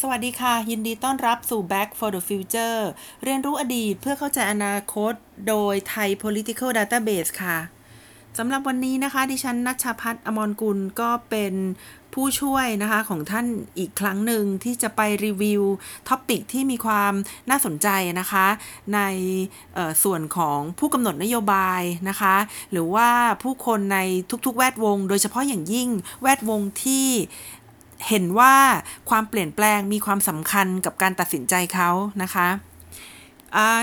[0.00, 2.78] สวัสดีค่ะ ยินดีต้อนรับสู่ Back for the Future
[3.24, 5.14] เรียนรู้อดีตเพื่อเข้าใจอนาคต
[5.48, 7.58] โดย Thai Political Database ค่ะ
[8.38, 11.54] สำหรับวันนี้นะคะ ดิฉันนัชพัฒน์อมรกุลก็เป็น
[12.14, 13.46] ผู้ช่วยนะคะของท่าน
[13.78, 15.62] อีกครั้งหนึ่งที่จะไปรีวิว
[16.08, 17.12] ท็อปิกที่มีความ
[17.50, 17.88] น่าสนใจ
[18.20, 18.46] นะคะ
[18.94, 19.00] ใน
[20.04, 22.36] ส่วนของผู้กำหนดนโยบายนะคะ
[22.72, 23.08] หรือว่า
[23.42, 23.98] ผู้คนใน
[24.46, 25.88] ทุกๆ แวดวง โดยเฉพาะอย่างยิ่ง
[26.22, 27.06] แวดวงที่
[28.08, 28.54] เห็นว่า
[29.10, 31.90] ความเปลี่ยนแปลงมีความสำคัญกับการตัดสินใจเขา
[32.22, 32.48] นะคะ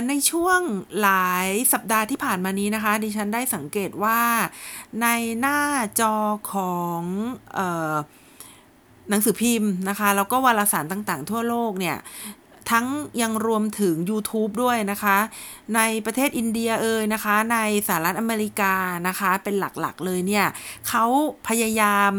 [0.08, 0.60] ในช่วง
[1.02, 4.20] หลายสัปดาห์ที่ผ่านมานี้นะคะ ดิฉันได้สังเกตว่า
[5.02, 5.08] ใน
[5.40, 5.60] หน้า
[6.00, 6.16] จอ
[6.54, 7.02] ของ
[7.58, 7.60] อ
[7.94, 7.96] อ
[9.10, 11.98] หนังสือพิมพ์นะคะ แล้วก็วารสารต่างๆ ทั่วโลกเนี่ย
[12.72, 12.86] ทั้ง
[13.22, 15.18] ยังรวมถึง YouTube ด้วยนะคะ
[15.76, 17.58] ในประเทศอินเดียเอ่ยนะคะ ใน
[17.88, 18.74] สหรัฐอเมริกา
[19.08, 20.46] นะคะเป็นหลักๆเลยเนี่ย
[20.88, 21.06] เขา
[21.48, 22.12] พยายาม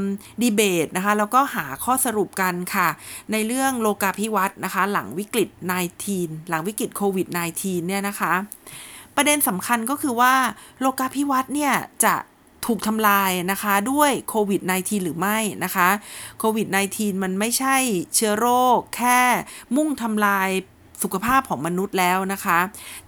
[0.42, 2.88] ดีเบตนะคะ แล้วก็หาข้อสรุปกันค่ะ
[3.32, 5.50] ในเรื่องโลกาภิวัตน์นะคะ หลังวิกฤต
[6.00, 7.26] -19 หลังวิกฤตโควิด
[7.58, 8.32] -19 เนี่ยนะคะ
[9.16, 10.34] ประเด็นสำคัญก็คือว่า
[10.80, 12.14] โลกาภิวัตน์เนี่ยจะ
[12.66, 15.88] ถูกทำลายนะคะด้วยโควิด -19 หรือไม่นะคะ
[16.38, 17.76] โควิด -19 มันไม่ใช่
[18.14, 19.20] เชื้อโรคแค่
[19.76, 20.48] มุ่งทำลาย
[21.02, 22.58] สุขภาพของมนุษย์แล้วนะคะ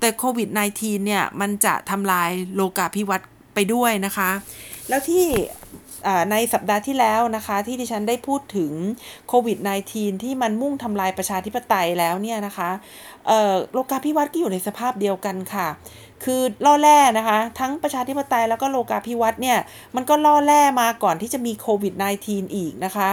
[0.00, 4.30] แต่โควิด -19 เนี่ย มันจะทำลายโลกาภิวัตน์ไปด้วยนะคะ
[4.88, 5.26] แล้วที่
[6.30, 8.72] ในสัปดาห์ที่แล้วนะคะ ที่ดิฉันได้พูดถึง
[9.28, 9.58] โควิด
[9.90, 12.70] -19 ที่มันมุ่งทำลายประชาธิปไตยแล้วเนี่ยนะคะ
[13.72, 15.68] โลกาภิวัตน์ก็อยู่ในสภาพเดียวกันค่ะ
[16.24, 19.58] คือล่อแร่นะคะ ทั้งประชาธิปไตยแล้วก็โลกาภิวัตน์เนี่ย
[19.96, 23.10] มันก็ล่อแร่มาก่อนที่จะมีโควิด -19 อีกนะคะ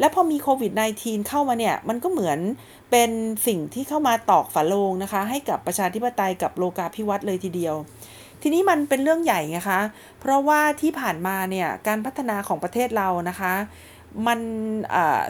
[0.00, 2.38] และพอมีโควิด -19 เข้ามาเนี่ย มันก็เหมือน
[2.90, 3.10] เป็น
[3.46, 7.74] สิ่งที่เข้ามาตอกฝาโลงนะคะ ให้กับประชาธิปไตยกับโลกาภิวัตน์เลยทีเดียว
[8.42, 9.80] ทีนี้มันเป็นเรื่องใหญ่ไงคะ
[10.20, 13.54] เพราะว่าที่ผ่านมาเนี่ยการพัฒนาของประเทศเรานะคะ
[14.26, 14.38] มัน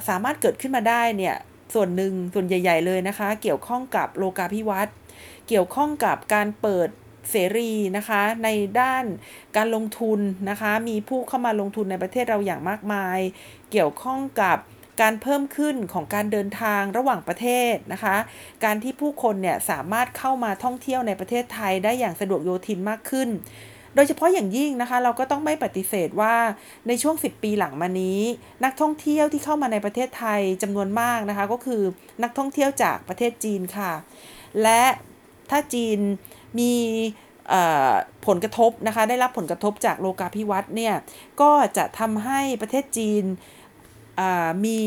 [0.08, 1.36] สามารถเกิดขึ้นมาได้เนี่ย
[1.74, 4.94] ส่วนหนึ่งส่วนใหญ่ ๆ เลยนะคะ เกี่ยวข้องกับโลกาภิวัตน์
[5.48, 6.88] เกี่ยวข้องกับการเปิด
[7.30, 8.48] เสรีนะคะใน
[8.80, 9.04] ด้าน
[9.56, 10.20] การลงทุน
[10.50, 13.18] นะคะมีผู้เข้ามาลงทุนในประเทศเราอย่างมากมาย
[13.70, 14.58] เกี่ยวข้องกับ
[15.00, 18.16] การเพิ่มขึ้นของการเดินทางระหว่างประเทศนะคะ
[18.64, 23.28] การที่ผู้คนเนี่ยสามารถเข้ามาท่องเที่ยวในประเทศไทยได้อย่างสะดวกโยทินมากขึ้น
[23.94, 26.34] โดยเฉพาะอย่างยิ่งนะคะ เราก็ต้องไม่ปฏิเสธว่า
[26.88, 28.20] ในช่วง 10 ปีหลังมานี้
[28.64, 31.82] นักท่องเที่ยวที่เข้ามาในประเทศไทยจำนวนมากนะคะ ก็คือ
[32.22, 33.92] นักท่องเที่ยวจากประเทศจีนค่ะ
[34.62, 34.82] และ
[35.50, 35.98] ถ้าจีน
[36.58, 36.72] มี
[38.26, 40.94] ผลกระทบนะคะได้รับผลกระทบจากโลกาภิวัตน์เนี่ย
[41.40, 43.24] ก็จะทำให้ประเทศจีน
[44.66, 44.80] มี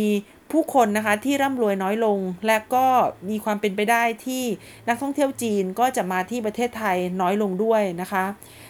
[0.51, 2.85] ผู้คนนะคะที่ร่ำรวยน้อยลง และก็
[3.29, 4.43] มีความเป็นไปได้ที่
[4.87, 8.23] นักท่องเที่ยวจีนก็จะมาที่ประเทศไทยน้อยลงด้วยนะคะ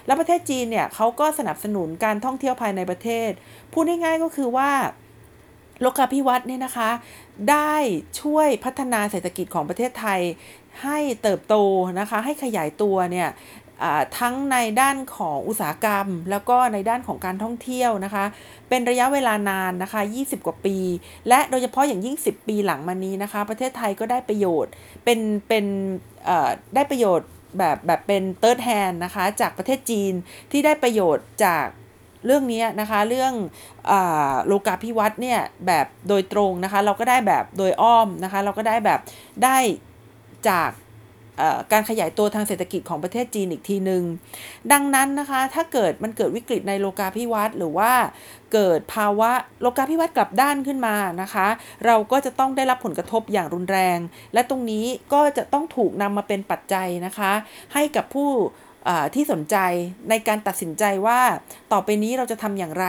[0.06, 3.32] แล้วประเทศจีนเนี่ยเขาก็สนับสนุนการท่องเที่ยวภายในประเทศ
[3.74, 4.72] พูดง่ายๆก็คือว่า
[5.82, 6.90] โลกาภิวัตน์เนี่ยนะคะ
[7.52, 7.74] ได้
[8.22, 10.22] ช่วยพัฒนาเศรษฐกิจของประเทศไทย
[10.84, 11.56] ให้เติบโต
[12.00, 13.30] นะคะ ให้ขยายตัวเนี่ย
[14.20, 18.26] ทั้งในด้านของอุตสาหกรรม แล้วก็ในด้านของการท่องเที่ยวนะคะ
[18.70, 20.78] เป็นระยะเวลานานนะคะ 20 กว่าปี
[21.28, 24.72] และโดยเฉพาะอย่างยิ่ง 10 ปีหลังมานี้นะคะ ประเทศไทยก็ได้ประโยชน์
[25.04, 25.66] เป็นเป็น
[26.76, 30.14] ได้ประโยชน์แบบแบบเป็น third hand นะคะ จากประเทศจีน
[30.52, 31.66] ที่ได้ประโยชน์จาก
[32.26, 33.34] เรื่องนี้นะคะเรื่อง
[33.92, 33.94] อ
[34.48, 39.00] โลกาภิวัตน์เนี่ยแบบโดยตรงนะคะ เราก็ได้แบบโดยอ้อมนะคะ เราก็ได้แบบ
[39.44, 39.58] ได้
[40.50, 40.70] จาก
[41.72, 44.04] การขยายตัวทางเศรษฐกิจของประเทศจีนอีกทีหนึ่ง
[44.72, 47.92] ดังนั้นนะคะ ถ้าเกิดมันเกิดวิกฤตในโลกาภิวัตน์หรือว่า
[48.54, 49.32] เกิดภาวะ
[49.62, 51.48] โลกาภิวัตน์กลับด้านขึ้นมานะคะ
[51.86, 54.00] เราก็จะต้องได้รับผลกระทบอย่างรุนแรง
[54.34, 57.32] และตรงนี้ก็จะต้องถูกนำมาเป็นปัจจัยนะคะ
[57.74, 58.32] ให้กับผู้
[59.16, 59.58] ที่สนใจ
[60.10, 61.22] ในการตัดสินใจว่า
[61.72, 62.88] ต่อไปนี้เราจะทำอย่างไร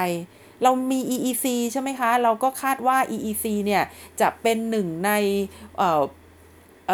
[0.63, 3.83] เรามี EEC ใช่ไหมคะ เราก็คาดว่า EEC เนี่ย
[4.21, 6.91] จะเป็นหนึ่งใน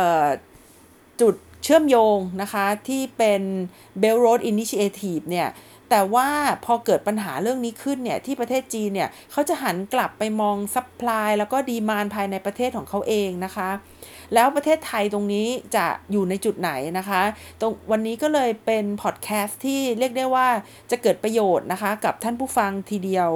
[1.20, 1.35] จุด
[1.65, 3.43] เชื่อมโยงนะคะที่เป็น
[4.03, 5.49] Belt Road Initiative เนี่ย
[5.91, 6.29] แต่ว่า
[6.65, 13.70] พอเกิดปัญหาเรื่องนี้ขึ้นเนี่ยที่ประเทศจีนเนี่ยเขาจะหันกลับไปมอง supply แล้วก็ demand ภายในประเทศของเขาเองนะคะ
[14.35, 17.23] แล้วประเทศไทยตรงนี้จะอยู่ในจุดไหนนะคะ
[17.61, 20.49] ตรงวันนี้ก็เลยเป็นพอดแคสต์ที่เรียกได้ว่า
[20.91, 23.31] จะเกิดประโยชน์นะคะ กับท่านผู้ฟังทีเดียว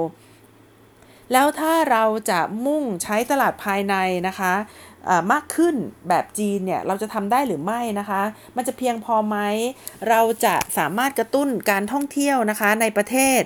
[1.33, 3.95] แล้วถ้าเราจะมุ่งใช้ตลาดภายใน
[4.27, 4.53] นะคะ
[5.31, 5.75] มากขึ้น
[6.09, 8.21] แบบจีนเนี่ยเราจะทำได้หรือไม่นะคะ
[8.55, 9.37] มันจะเพียงพอไหม
[10.09, 13.41] เราจะสามารถกระตุ้นการท่องเที่ยวนะคะในประเทศ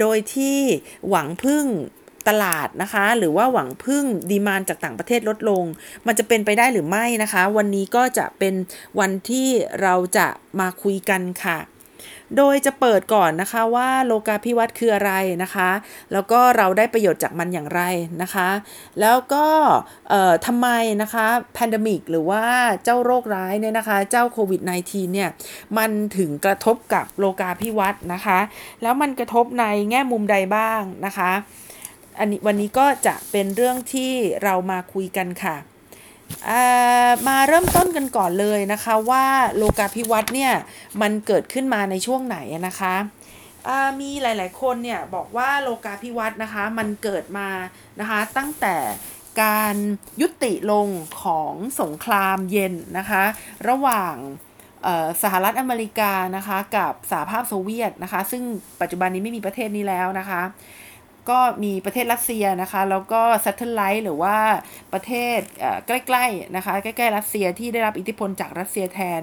[0.00, 0.58] โดยที่
[1.08, 1.66] หวังพึ่ง
[2.28, 5.64] ตลาดนะคะ หรือว่าหวังพึ่งดีมานจากต่างประเทศลดลง
[6.06, 8.54] มันจะเป็นไปได้หรือไม่นะคะ วันนี้ก็จะเป็น
[9.00, 9.48] วันที่
[9.82, 10.28] เราจะ
[10.60, 11.58] มาคุยกันค่ะ
[12.36, 15.12] โดยจะเปิดก่อนนะคะว่าโลกาภิวัตน์คืออะไร
[15.42, 15.70] นะคะ
[16.12, 17.82] แล้วก็เราได้ประโยชน์จากมันอย่างไร
[18.22, 18.48] นะคะ
[19.00, 19.46] แล้วก็
[20.46, 20.68] ทำไม
[21.02, 22.44] นะคะแพนดมิกหรือว่า
[22.84, 25.30] เจ้าโรคร้ายเนี่ยนะคะ เจ้าโควิด -19 เนี่ย
[25.78, 28.38] มันถึงกระทบกับโลกาภิวัตน์นะคะ
[28.82, 31.30] แล้วมันกระทบในแง่มุมใดบ้างนะคะ
[32.18, 34.12] อันนี้วันนี้ก็จะเป็นเรื่องที่
[34.42, 35.56] เรามาคุยกันค่ะ
[37.28, 39.24] มาเริ่มต้นกันก่อนเลยนะคะว่า
[39.56, 40.52] โลกาภิวัตน์เนี่ย
[41.00, 42.94] มันเกิดขึ้นมาในช่วงไหนนะคะ
[44.00, 47.48] มีหลาย ๆ คนเนี่ยบอกว่าโลกาภิวัตน์นะคะมันเกิดมา
[48.00, 48.76] นะคะตั้งแต่
[49.42, 49.76] การ
[50.20, 50.88] ยุติลง
[51.22, 53.22] ของสงครามเย็นนะคะ
[53.68, 54.14] ระหว่าง
[55.22, 58.42] สหรัฐอเมริกานะคะกับสหภาพโซเวียตนะคะซึ่ง
[58.80, 60.42] ปัจจุบันนี้ไม่มีประเทศนี้แล้วนะคะ
[61.30, 64.36] ก็มีประเทศรัสเซียนะคะ แล้วก็ satellite หรือว่า
[64.92, 65.38] ประเทศ
[65.86, 69.22] ใกล้ๆนะคะ ใกล้ๆรัสเซียที่ได้รับอิทธิพลจากรัสเซียแทน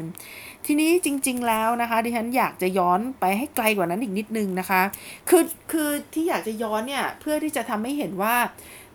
[0.66, 4.82] ทีนี้จริง ๆ แล้วนะคะ ดิฉันอยากจะย้อนไปให้ไกลกว่านั้นอีกนิดนึงนะคะ
[5.30, 8.36] คือคือที่อยากจะย้อนเนี่ยเพื่อที่จะทำให้เห็นว่า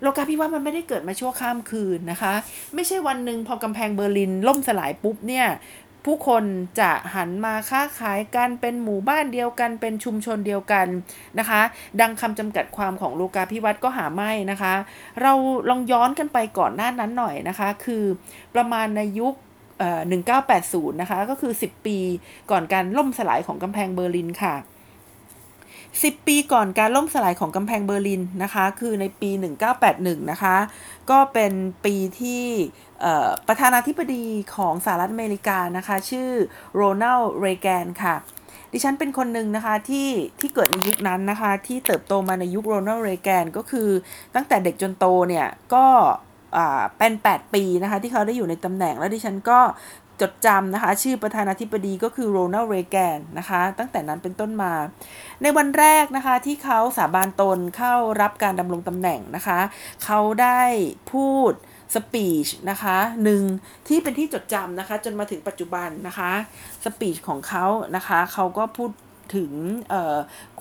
[0.03, 2.35] โลกาภิวัตน์มันไม่ได้เกิดมาชั่วข้ามคืนนะคะ
[2.75, 5.47] ไม่ใช่วันหนึ่งพอกำแพงเบอร์ลินล่มสลายปุ๊บเนี่ย
[6.05, 6.45] ผู้คน
[6.81, 10.87] จะหันมาค้าขายกันเป็นหมู่บ้านเดียวกัน เป็นชุมชนเดียวกัน
[11.39, 11.61] นะคะ
[12.01, 14.75] ดังคำจำกัดความของโลกาภิวัตน์ก็หาไม่นะคะ
[15.23, 15.33] เรา
[15.69, 18.05] ลองย้อนกันไปก่อนหน้านั้นหน่อยนะคะ คือ
[18.55, 19.35] ประมาณในยุค
[20.17, 21.99] 1980 นะคะ ก็คือ 10 ปี
[22.51, 24.55] ก่อนการล่มสลายของกำแพงเบอร์ลินค่ะ
[26.03, 29.31] 10 ปีก่อนการล่มสลายของกำแพงเบอร์ลินนะคะ คือในปี
[29.81, 30.57] 1981 นะคะ
[31.11, 31.53] ก็เป็น
[31.85, 32.45] ปีที่
[33.49, 34.25] ประธานาธิบดี
[34.57, 36.31] ของสหรัฐอเมริกานะคะ ชื่อ
[36.75, 38.15] โรนัลเรแกนค่ะ
[38.73, 40.09] ดิฉันเป็นคนหนึ่งนะคะที่
[40.41, 43.89] ที่เกิดในยุคนั้นนะคะ ที่เติบโตมาในยุคโรนัลเรแกนก็คือ
[44.35, 45.87] ตั้งแต่เด็กจนโตเนี่ย ก็
[46.99, 49.61] เป็น 8 ปีนะคะที่เขาได้อยู่ในตำแหน่งแล้วดิฉันก็
[50.21, 54.73] จดจำนะคะ ชื่อประธานาธิบดีก็คือโรนัลเรแกนนะคะ ตั้งแต่นั้นเป็นต้นมา
[55.43, 59.61] ในวันแรกนะคะที่เขาสาบานตนเข้ารับการดำรงตำแหน่งนะคะ
[60.05, 60.63] เขาได้
[61.13, 61.53] พูด
[61.95, 63.43] สปีชนะคะหนึ่ง
[63.89, 66.33] ที่เป็นที่จดจำนะคะ จนมาถึงปัจจุบันนะคะ
[66.85, 67.67] สปีชของเขา
[67.97, 68.91] นะคะเขาก็พูด
[69.37, 69.53] ถึง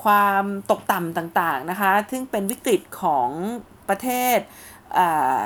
[0.04, 3.30] ความตกต่ำต่างๆนะคะ ซึ่งเป็นวิกฤตของ
[3.90, 4.40] ประเทศ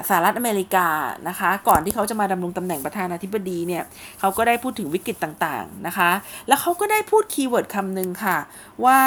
[0.09, 0.87] สหรัฐอเมริกา
[1.27, 3.83] นะคะ ก่อนที่เขาจะมาดำรงตำแหน่งประธานาธิบดีเนี่ย
[4.19, 6.11] เขาก็ได้พูดถึงวิกฤตต่างๆนะคะ
[6.47, 8.37] แล้วเขาก็ได้พูดคีย์เวิร์ดคำหนึ่งค่ะ
[8.85, 8.99] ว่า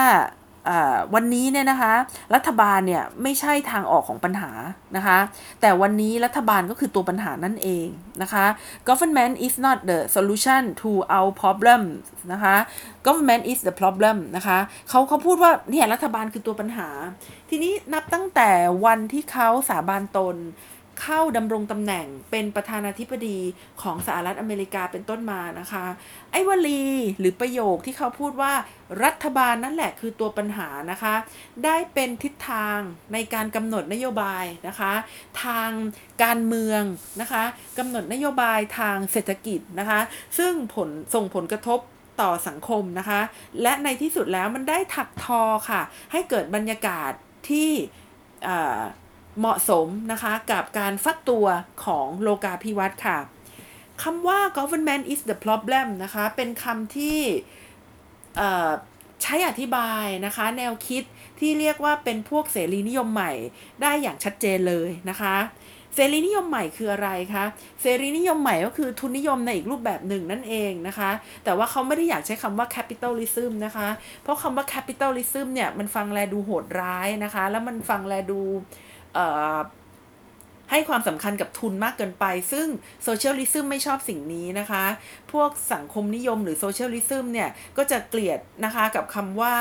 [1.14, 1.94] วันนี้เนี่ยนะคะ
[2.34, 4.50] รัฐบาลเนี่ยไม่ใช่ทางออกของปัญหา
[4.96, 5.18] นะคะ
[5.60, 7.86] แต่วันนี้รัฐบาลก็คือตัวปัญหานั่นเอง
[8.22, 8.46] นะคะ
[8.88, 11.82] government is not the solution to our problem
[12.32, 12.56] นะคะ
[13.06, 14.58] government is the problem นะคะ
[14.88, 16.88] เขาเขาพูดว่าเนี่ยรัฐบาลคือตัวปัญหา
[17.50, 18.50] ทีนี้นับตั้งแต่
[18.86, 20.36] วันที่เขาสาบานตน
[21.02, 23.38] เข้าดำรงตำแหน่งเป็นประธานาธิบดี
[23.82, 25.84] ของสหรัฐอเมริกาเป็นต้นมานะคะ
[26.32, 26.84] ไอ้วลี
[27.18, 28.52] หรือประโยคที่เขาพูดว่า
[29.04, 31.14] รัฐบาลนั่นแหละคือตัวปัญหานะคะ
[31.64, 32.78] ได้เป็นทิศทาง
[33.12, 34.92] ในการกำหนดนโยบายนะคะ
[35.44, 35.70] ทาง
[36.22, 36.82] การเมือง
[37.20, 37.44] นะคะ
[37.78, 40.00] กำหนดนโยบายทางเศรษฐกิจนะคะ
[40.38, 41.80] ซึ่งผลส่งผลกระทบ
[42.20, 43.20] ต่อสังคมนะคะ
[43.62, 45.82] และในที่สุดแล้วมันได้ถักทอค่ะ
[46.12, 47.12] ให้เกิดบรรยากาศ
[47.48, 47.70] ที่
[49.40, 51.46] เหมาะสมนะคะกับการฟักตัว
[51.84, 53.18] ของโลกาภิวัตน์ค่ะ
[54.02, 57.18] คำว่า government is the problem นะคะเป็นคำที่
[59.22, 61.02] ใช้อธิบายนะคะแนวคิด
[61.40, 63.32] ที่เรียกว่าเป็นพวกเสรีนิยมใหม่
[63.82, 65.36] ได้อย่างชัดเจนเลยนะคะ
[65.94, 67.44] เสรีนิยมใหม่คืออะไรคะ
[67.80, 71.10] เสรีนิยมใหม่ก็คือทุนนิยมในอีกรูปแบบหนึ่งนั่นเองนะคะ
[71.44, 73.88] แต่ว่าเขาไม่ได้อยากใช้คำว่า capitalism นะคะ
[74.22, 78.40] เพราะคำว่า capitalism เนี่ยมันฟังแลดูโหดร้ายนะคะ แล้วมันฟังแลดู
[80.70, 82.66] ให้ความสำคัญกับทุนมากเกินไป ซึ่ง
[83.04, 84.84] socialism ไม่ชอบสิ่งนี้นะคะ
[85.32, 89.56] พวกสังคมนิยมหรือ socialism เนี่ย ก็จะเกลียดนะคะกับคำว่า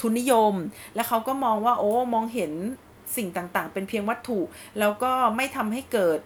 [0.00, 0.54] ทุนนิยม
[0.94, 2.52] และเขาก็มองว่าโอ้มองเห็น
[3.16, 4.40] สิ่งต่างๆ เป็นเพียงวัตถุ
[4.78, 6.18] แล้วก็ไม่ทำให้เกิด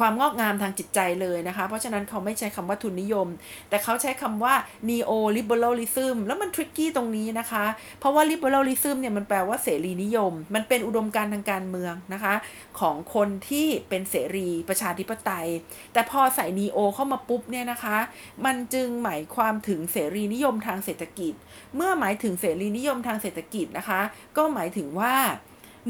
[0.00, 3.28] ความงอกงามทางจิตใจเลยนะคะ เพราะฉะนั้นเขาไม่ใช้คำว่าทุนนิยม
[3.68, 4.54] แต่เขาใช้คำว่า
[4.88, 7.64] neo liberalism แล้วมัน tricky ตรงนี้นะคะ
[8.00, 12.34] เพราะว่า liberalism เนี่ยมันแปลว่าเสรีนิยม มันเป็นอุดมการทางการเมืองนะคะ
[12.80, 15.48] ของคนที่เป็นเสรีประชาธิปไตย
[15.92, 17.96] แต่พอใส่ neo เข้ามาปุ๊บเนี่ยนะคะ
[18.44, 21.34] มันจึงหมายความถึงเสรีนิยมทางเศรษฐกิจ
[21.76, 24.00] เมื่อหมายถึงเสรีนิยมทางเศรษฐกิจนะคะ
[24.36, 25.14] ก็หมายถึงว่า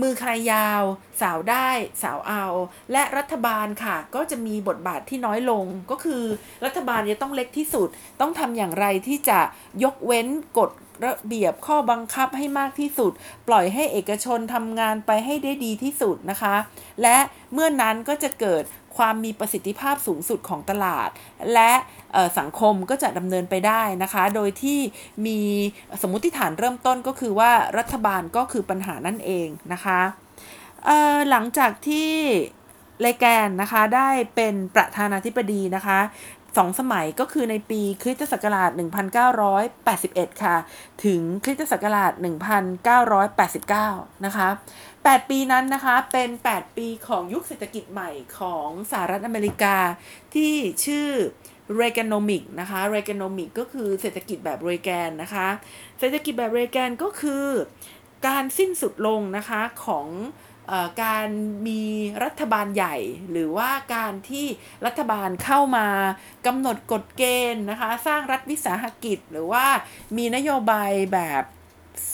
[0.00, 0.82] มือใครยาว
[1.20, 1.68] สาวได้
[2.02, 2.44] สาวเอา
[2.92, 6.22] และรัฐบาลค่ะ ก็จะมีบทบาทที่น้อยลงก็คือ
[6.64, 7.88] รัฐบาลจะต้องเล็กที่สุด
[8.20, 9.38] ต้องทำอย่างไรที่จะ
[9.84, 10.26] ยกเว้น
[10.58, 10.70] กฎ
[11.06, 13.12] ระเบียบข้อบังคับให้มากที่สุด
[13.48, 16.54] ปล่อยให้เอกชนทำงานไปให้ได้ดีที่สุดนะคะ
[17.02, 17.16] และ
[17.52, 18.62] เมื่อนนั้นก็จะเกิด
[18.96, 21.08] ความมีประสิทธิภาพสูงสุดของตลาด
[21.54, 21.72] และ
[22.38, 24.78] สังคมก็จะดำเนินไปได้นะคะ โดยที่
[25.26, 25.40] มี
[26.02, 30.00] สมมติฐานเริ่มต้นก็คือว่ารัฐบาลก็คือปัญหานั่นเองนะคะ
[31.30, 32.10] หลังจากที่
[33.00, 35.98] เลแกนนะคะได้เป็นประธานาธิบดีนะคะ
[36.56, 38.70] สองสมัยก็คือในปีคริสตศักราช
[39.56, 40.56] 1981 ค่ะ
[41.04, 42.12] ถึงคริสตศักราช
[43.38, 44.48] 1989 นะคะ
[44.90, 49.76] 8 ปีนั้นนะคะ เป็น 8 ปีของยุคเศรษฐกิจใหม่ของสหรัฐอเมริกา
[50.34, 51.08] ที่ชื่อ
[51.80, 53.10] r e a g a n o m i c นะคะ r e a g
[53.12, 55.48] a n o m i c ก็คือเศรษฐกิจแบบเรแกนนะคะ
[55.98, 57.46] เศรษฐกิจแบบเรแกนก็คือ
[58.26, 60.06] การสิ้นสุดลงนะคะของ
[61.02, 61.26] การ
[61.66, 61.82] มี
[62.24, 62.96] รัฐบาลใหญ่
[63.30, 64.46] หรือว่าการที่
[64.86, 65.86] รัฐบาลเข้ามา
[66.46, 69.64] กำหนดกฎเกณฑ์นะคะ สร้างรัฐวิสาหกิจ หรือว่า
[70.16, 71.42] มีนโยบายแบบ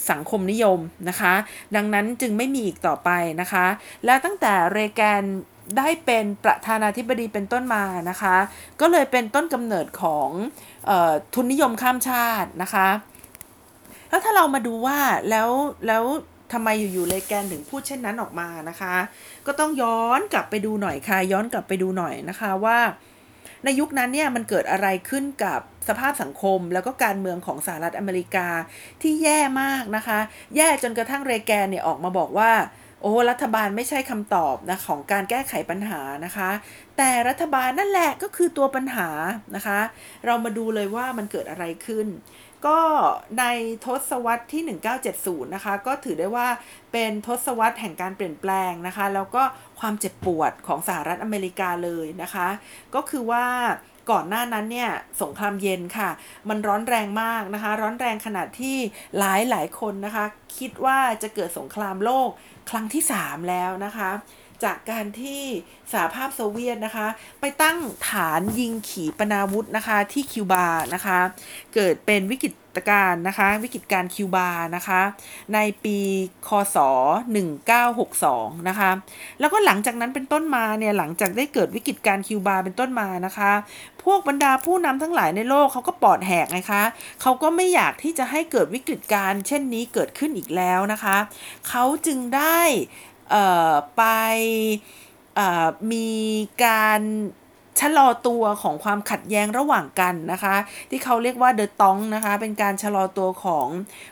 [0.09, 0.79] สังคมนิยม
[1.09, 1.33] นะคะ
[1.75, 3.09] ดังนั้นจึงไม่มีอีกต่อไป
[3.41, 3.65] นะคะ
[4.05, 5.23] แล้วตั้งแต่เรแกน
[5.77, 8.35] ได้เป็นประธานาธิบดีเป็นต้นมานะคะ
[8.81, 10.29] ก็เลยเป็นต้นกำเนิดของ
[10.89, 12.87] ออทุนนิยมข้ามชาตินะคะ
[14.09, 15.49] แล้วถ้าเรามาดูว่าแล้ว
[15.87, 16.03] แล้ว
[16.53, 18.95] ทำไมอยู่ๆเลยแกนถึงพูดเช่นนั้นออกมานะคะ
[19.47, 22.79] ก็ต้องย้อนกลับไปดูหน่อยค่ะ ย้อนกลับไปดูหน่อยนะคะว่า
[23.63, 28.47] ในยุคนั้นเนี่ยมันเกิดอะไรขึ้นกับสภาพสังคมแล้วก็การเมืองของสหรัฐอเมริกา
[29.01, 30.19] ที่แย่มากนะคะ
[30.55, 32.51] แย่จนกระทั่งเรแกนเนี่ยออกมาบอกว่า
[33.01, 36.49] โอ้รัฐบาลไม่ใช่คำตอบนะของการแก้ไขปัญหานะคะ
[36.97, 39.09] แต่รัฐบาลนั่นแหละก็คือตัวปัญหา
[39.55, 39.79] นะคะ
[40.25, 42.07] เรามาดูเลยว่ามันเกิดอะไรขึ้น
[42.65, 42.79] ก็
[43.39, 43.45] ใน
[43.85, 44.63] ทศวรรษที่
[45.09, 46.47] 1970 นะคะ ก็ถือได้ว่า
[46.91, 49.43] เป็นทศวรรษแห่งการเปลี่ยนแปลงนะคะ แล้วก็
[49.79, 52.47] ความเจ็บปวดของสหรัฐอเมริกาเลยนะคะ
[52.95, 53.45] ก็คือว่า
[54.11, 54.91] ก่อนหน้านั้นเนี่ย
[55.21, 56.09] สงครามเย็นค่ะ
[56.49, 58.77] มันร้อนแรงมากนะคะ ร้อนแรงขนาดที่
[59.19, 60.25] หลายหลายคนนะคะ
[60.57, 62.29] คิดว่าจะเกิดสงครามโลก
[62.69, 64.09] ครั้งที่ 3 แล้วนะคะ
[64.65, 65.43] จากการที่
[65.91, 67.07] สหภาพโซเวียตนะคะ
[67.41, 67.77] ไปตั้ง
[68.09, 71.19] ฐานยิงขีปนาวุธนะคะที่คิวบานะคะ
[71.73, 72.53] เกิดเป็นวิกฤต
[72.89, 75.01] การ์นะคะวิกฤตการคิวบานะคะ
[75.53, 75.97] ในปี
[76.47, 76.77] คศ
[77.73, 78.91] 1962 นะคะ
[79.39, 83.51] แล้วก็หลังจากนั้นเป็นต้นมาเนี่ยหลังจากได้เกิดวิกฤตการคิวบาเป็นต้นมานะคะ
[84.03, 86.83] พวกบรรดาผู้นำทั้งหลายในโลกเขาก็ปอดแหกนะคะ
[87.21, 91.17] เขาก็ไม่อยากที่จะให้เกิดวิกฤตการเช่นนี้เกิดขึ้นอีกแล้วนะคะ
[91.69, 92.59] เขาจึงได้
[93.97, 94.03] ไป
[95.91, 96.09] มี
[96.65, 97.01] การ
[97.81, 100.55] ชะลอตัวของความขัดแย้งระหว่างกันนะคะ
[100.89, 103.67] ที่เขาเรียกว่าเดอะตองนะคะเป็นการชะลอตัวของ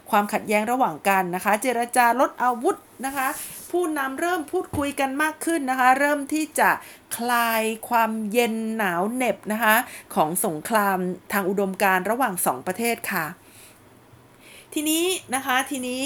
[0.09, 2.75] ความขัดแย้งระหว่างกันนะคะ เจรจาลดอาวุธ
[3.05, 3.27] นะคะ
[3.71, 6.69] ผู้นำเริ่มพูดคุยกันมากขึ้นนะคะ เริ่มที่จะ
[7.17, 9.75] คลายความเย็นหนาวเหน็บนะคะ
[10.15, 10.97] ของสงคราม
[11.33, 13.25] ทางอุดมการระหว่างสองประเทศค่ะ
[14.73, 16.03] ทีนี้นะคะทีนี้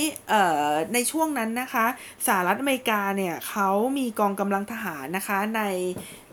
[0.94, 1.86] ในช่วงนั้นนะคะ
[2.28, 5.62] สหรัฐอเมริกาเนี่ยเขามีกองกำลังทหารนะคะใน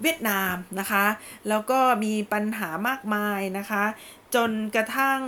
[0.02, 1.04] เวียดนามนะคะ
[1.48, 3.84] แล้วก็มีปัญหามากมายนะคะ
[4.34, 5.20] จนกระทั่ง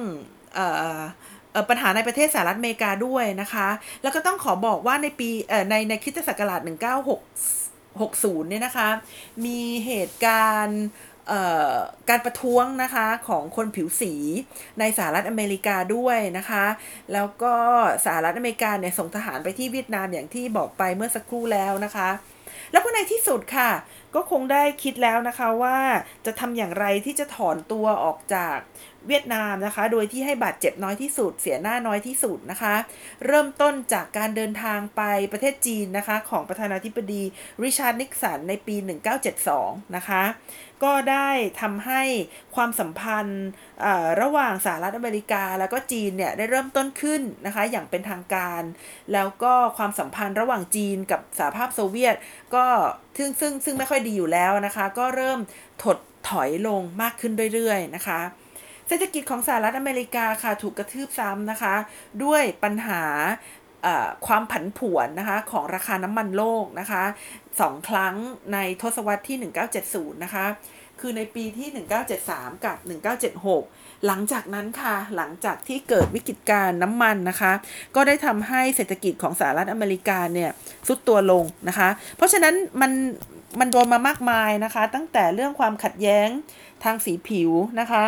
[1.68, 3.68] ปัญหาในประเทศสหรัฐอเมริกาด้วยนะคะ
[4.02, 5.28] แล้วก็ต้องขอบอกว่าในปี
[5.70, 8.88] ในในคิตศักราช1960เนี่ยนะคะ
[9.44, 10.82] มีเหตุการณ์
[12.08, 14.14] การประท้วงนะคะของคนผิวสี
[14.78, 16.64] ในสหรัฐอเมริกาด้วยนะคะ
[17.12, 17.54] แล้วก็
[18.04, 22.10] สหรัฐอเมริกาเนี่ยส่งทหารไปที่เวียดนามอย่างที่บอกไปเมื่อสักครู่แล้วนะคะ
[22.72, 23.70] แล้วก็ในที่สุดค่ะ
[24.14, 25.78] ก็คงได้คิดแล้วนะคะว่า
[26.26, 28.56] จะทำอย่างไรที่จะถอนตัวออกจาก
[29.08, 32.74] เวียดนามนะคะ โดยที่ให้บาดเจ็บน้อยที่สุด เสียหน้าน้อยที่สุดนะคะ
[33.26, 37.22] เริ่มต้นจากการเดินทางไปประเทศจีนนะคะ ของประธานาธิบดี
[37.62, 38.76] ริชาร์ดนิกสันในปี
[39.36, 40.22] 1972 นะคะ
[40.84, 41.28] ก็ได้
[41.60, 42.02] ทำให้
[42.54, 43.44] ความสัมพันธ์
[44.22, 48.62] ระหว่างสหรัฐอเมริกาแล้วก็จีนเนี่ยได้เริ่มต้นขึ้นนะคะ อย่างเป็นทางการ
[49.12, 52.14] แล้วก็ความสัมพันธ์ระหว่างจีนกับสหภาพโซเวียต
[52.54, 52.66] ก็
[53.18, 55.38] ซึ่งซึ่งซึ่งไม่ค่อยดีอยู่แล้วนะคะ ก็เริ่ม
[55.82, 58.20] ถดถอยลงมากขึ้นเรื่อยๆนะคะ
[58.96, 61.74] ศรษฐกิจของสหรัฐอเมริกาค่ะถูกกระทืบซ้ำนะคะ
[62.24, 63.02] ด้วยปัญหา
[64.26, 67.04] ความผันผวนนะคะของราคาน้ำมันโลกนะคะ
[67.60, 68.14] สองครั้ง
[68.52, 69.36] ในทศวรรษที่
[69.80, 70.46] 1970 นะคะ
[71.00, 71.68] คือในปีที่
[72.16, 72.76] 1973 กับ
[73.40, 77.52] 1976 หลังจากนั้นค่ะ หลังจากที่เกิดวิกฤตการน้ำมันนะคะ
[77.94, 80.50] ก็ได้ทำให้เศรษฐกิจของสหรัฐอเมริกาเนี่ย
[80.88, 82.92] สุดตัวลงนะคะ เพราะฉะนั้นมัน
[83.60, 86.28] มันโดนมามากมายนะคะ ตั้งแต่เรื่องความขัดแย้ง
[86.84, 88.04] ทางสีผิวนะคะ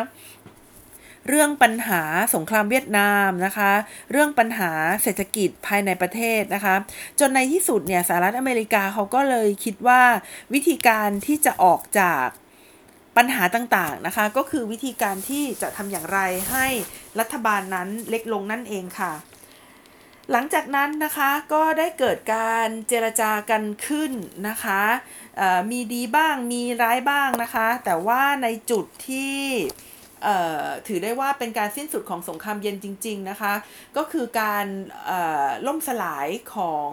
[1.29, 2.03] เรื่องปัญหา
[2.35, 3.73] สงครามเวียดนามนะคะ
[4.13, 4.71] เรื่องปัญหา
[5.03, 6.75] เศรษฐกิจภายในประเทศนะคะ
[7.21, 10.03] จนในที่สุดเนี่ยสหรัฐอเมริกาเขาก็เลยคิดว่า
[10.55, 12.27] วิธีการที่จะออกจาก
[13.17, 16.19] ปัญหาต่างๆนะคะ ก็คือวิธีการที่จะทำอย่างไร
[16.51, 16.67] ให้
[17.21, 19.13] รัฐบาลนั้นเล็กลงนั่นเองค่ะ
[20.33, 24.13] หลังจากนั้นนะคะก็ได้เกิดการเจรจากันขึ้น
[24.49, 24.83] นะคะ
[25.71, 29.37] มีดีบ้างมีร้ายบ้างนะคะ แต่ว่าในจุดที่
[30.89, 33.53] ถือได้ว่าเป็นการสิ้นสุดของสงครามเย็นจริง ๆ นะคะ
[33.97, 34.67] ก็คือการ
[35.67, 36.91] ล่มสลายของ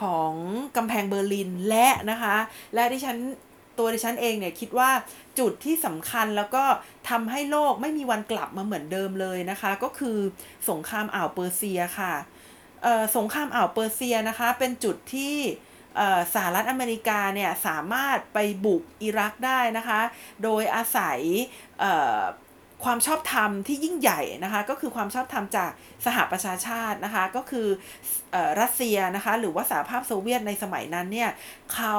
[0.00, 0.32] ของ
[0.76, 2.36] กำแพงเบอร์ลินและนะคะ
[2.74, 3.16] และดิฉัน
[3.78, 4.90] ตัวดิฉันเองเนี่ยคิดว่า
[5.38, 6.64] จุดที่สำคัญแล้วก็
[7.10, 10.18] ทำให้โลกไม่มีวันกลับมาเหมือนเดิมเลยนะคะ ก็คือ
[10.70, 12.14] สงครามอ่าวเปอร์เซียค่ะ
[13.16, 15.36] สงครามอ่าวเปอร์เซียนะคะ เป็นจุดที่
[16.34, 20.00] สหรัฐอเมริกาเนี่ยสามารถไปบุกอิรักได้นะคะ
[20.42, 21.18] โดยอาศัย
[22.84, 25.70] ความชอบธรรมที่ยิ่งใหญ่นะคะก็คือความชอบธรรมจาก
[26.06, 27.68] สหประชาชาตินะคะก็คือ
[28.34, 31.30] อรัสเซียนะคะหรือว่าสหภาพโซเวียตในสมัยนั้นเนี่ย
[31.74, 31.98] เขา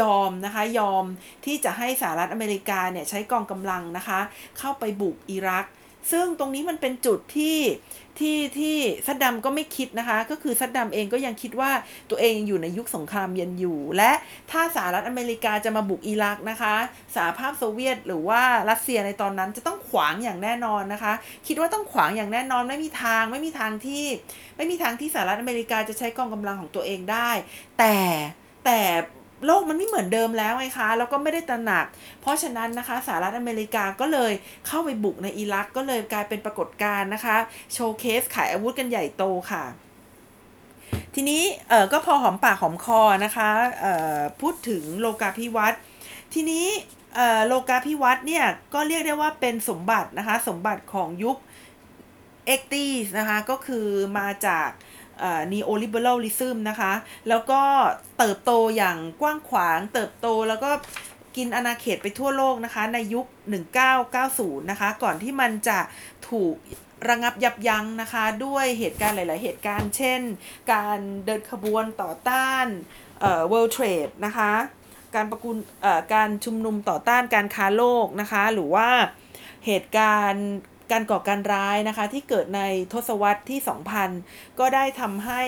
[0.00, 1.04] ยอมนะคะยอม
[1.44, 4.20] ที่จะให้สหรัฐอเมริกาเนี่ยใช้กองกำลังนะคะ
[4.58, 5.66] เข้าไปบุกอิรัก
[6.10, 7.58] ซึ่งตรงนี้มันเป็นจุดที่
[8.18, 11.70] ที่ที่ซัดดัมก็ไม่คิดนะคะ ก็คือซัดดัมเองก็ยังคิดว่า
[12.10, 14.12] ตัวเองอยู่ในยุคสงครามเย็นอยู่ และ
[14.50, 16.74] ถ้าสหรัฐอเมริกาจะมาบุกอิรักนะคะ
[17.16, 21.12] สหภาพโซเวียตหรือว่ารัสเซียในตอนนั้นจะต้องขวางอย่างแน่นอนนะคะ
[21.46, 24.04] คิดว่าต้องขวางอย่างแน่นอนไม่มีทางไม่มีทางที่
[24.56, 27.30] ไม่มีทางที่สหรัฐอเมริกาจะใช้กองกำลังของตัวเองได้
[27.78, 27.96] แต่
[28.64, 28.80] แต่
[29.46, 31.86] โลกมันไม่เหมือนเดิมแล้วไงคะ แล้วก็ไม่ได้ตระหนัก
[32.20, 34.32] เพราะฉะนั้นนะคะสหรัฐอเมริกาก็เลย
[34.66, 37.36] เข้าไปบุกในอิรักก็เลยกลายเป็นปรากฏการณ์นะคะ
[37.72, 39.64] showcase ขายอาวุธกันใหญ่โตค่ะ
[41.14, 43.48] ทีนี้เออก็พอหอมปากหอมคอนะคะ
[43.80, 45.80] เออพูดถึงโลกาภิวัตน์
[46.34, 46.66] ทีนี้
[47.46, 51.36] โลกาภิวัตน์เนี่ยก็เรียกได้ว่าเป็นสมบัตินะคะ สมบัติของยุค
[52.46, 53.86] eighties นะคะก็คือ
[54.18, 54.68] มาจาก
[55.52, 56.92] neo liberalism นะคะ
[57.28, 57.62] แล้วก็
[58.18, 60.70] เติบโตอย่างกว้างขวาง เติบโตแล้วก็
[61.36, 63.26] กินอาณาเขตไปทั่วโลกนะคะ ในยุค
[63.98, 65.78] 1990 นะคะ ก่อนที่มันจะ
[66.28, 66.54] ถูก
[67.08, 70.20] ระงับยับยั้งนะคะด้วยเหตุการณ์หลาย ๆ เหตุการณ์ เช่น
[70.72, 72.66] การเดินขบวนต่อต้าน
[73.20, 74.52] เอ่อ World Trade นะคะ
[75.14, 78.88] การประกุลเอ่อการชุมนุมต่อต้านการค้าโลกนะคะ หรือว่า
[79.66, 80.48] เหตุการณ์
[80.92, 82.60] การก่อการร้ายนะคะที่เกิดใน
[82.92, 83.58] ทศวรรษที่
[84.08, 85.42] 2000 ก็ได้ทำให้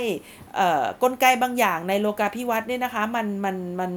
[1.02, 3.92] กลไกบางอย่างในโลกาภิวัตน์เนี่ยนะคะมันมันมัน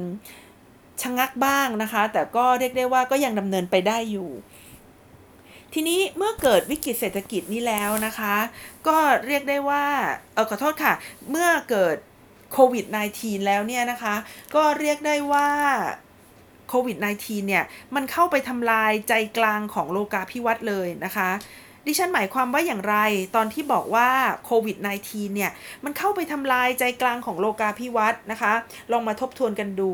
[1.02, 4.30] ชะงักบ้างนะคะ แต่ก็เรียกได้ว่าก็ยังดำเนินไปได้อยู่
[5.74, 8.36] ทีนี้เมื่อเกิดวิกฤตเศรษฐกิจนี้แล้วนะคะ
[8.88, 9.84] ก็เรียกได้ว่า
[10.34, 10.94] เออขอโทษค่ะ
[11.30, 11.96] เมื่อเกิด
[12.52, 12.84] โควิด
[13.16, 14.14] -19 แล้วเนี่ยนะคะ
[14.54, 15.48] ก็เรียกได้ว่า
[16.74, 21.30] โควิด -19 เนี่ย มันเข้าไปทำลายใจกลางของโลกาภิวัตน์เลยนะคะ
[21.86, 22.96] ดิฉันหมายความว่าอย่างไร
[23.36, 24.08] ตอนที่บอกว่า
[24.44, 25.50] โควิด -19 เนี่ย
[25.84, 28.52] มันเข้าไปทำลายใจกลางของโลกาภิวัตน์นะคะ
[28.92, 29.92] ลองมาทบทวนกันดู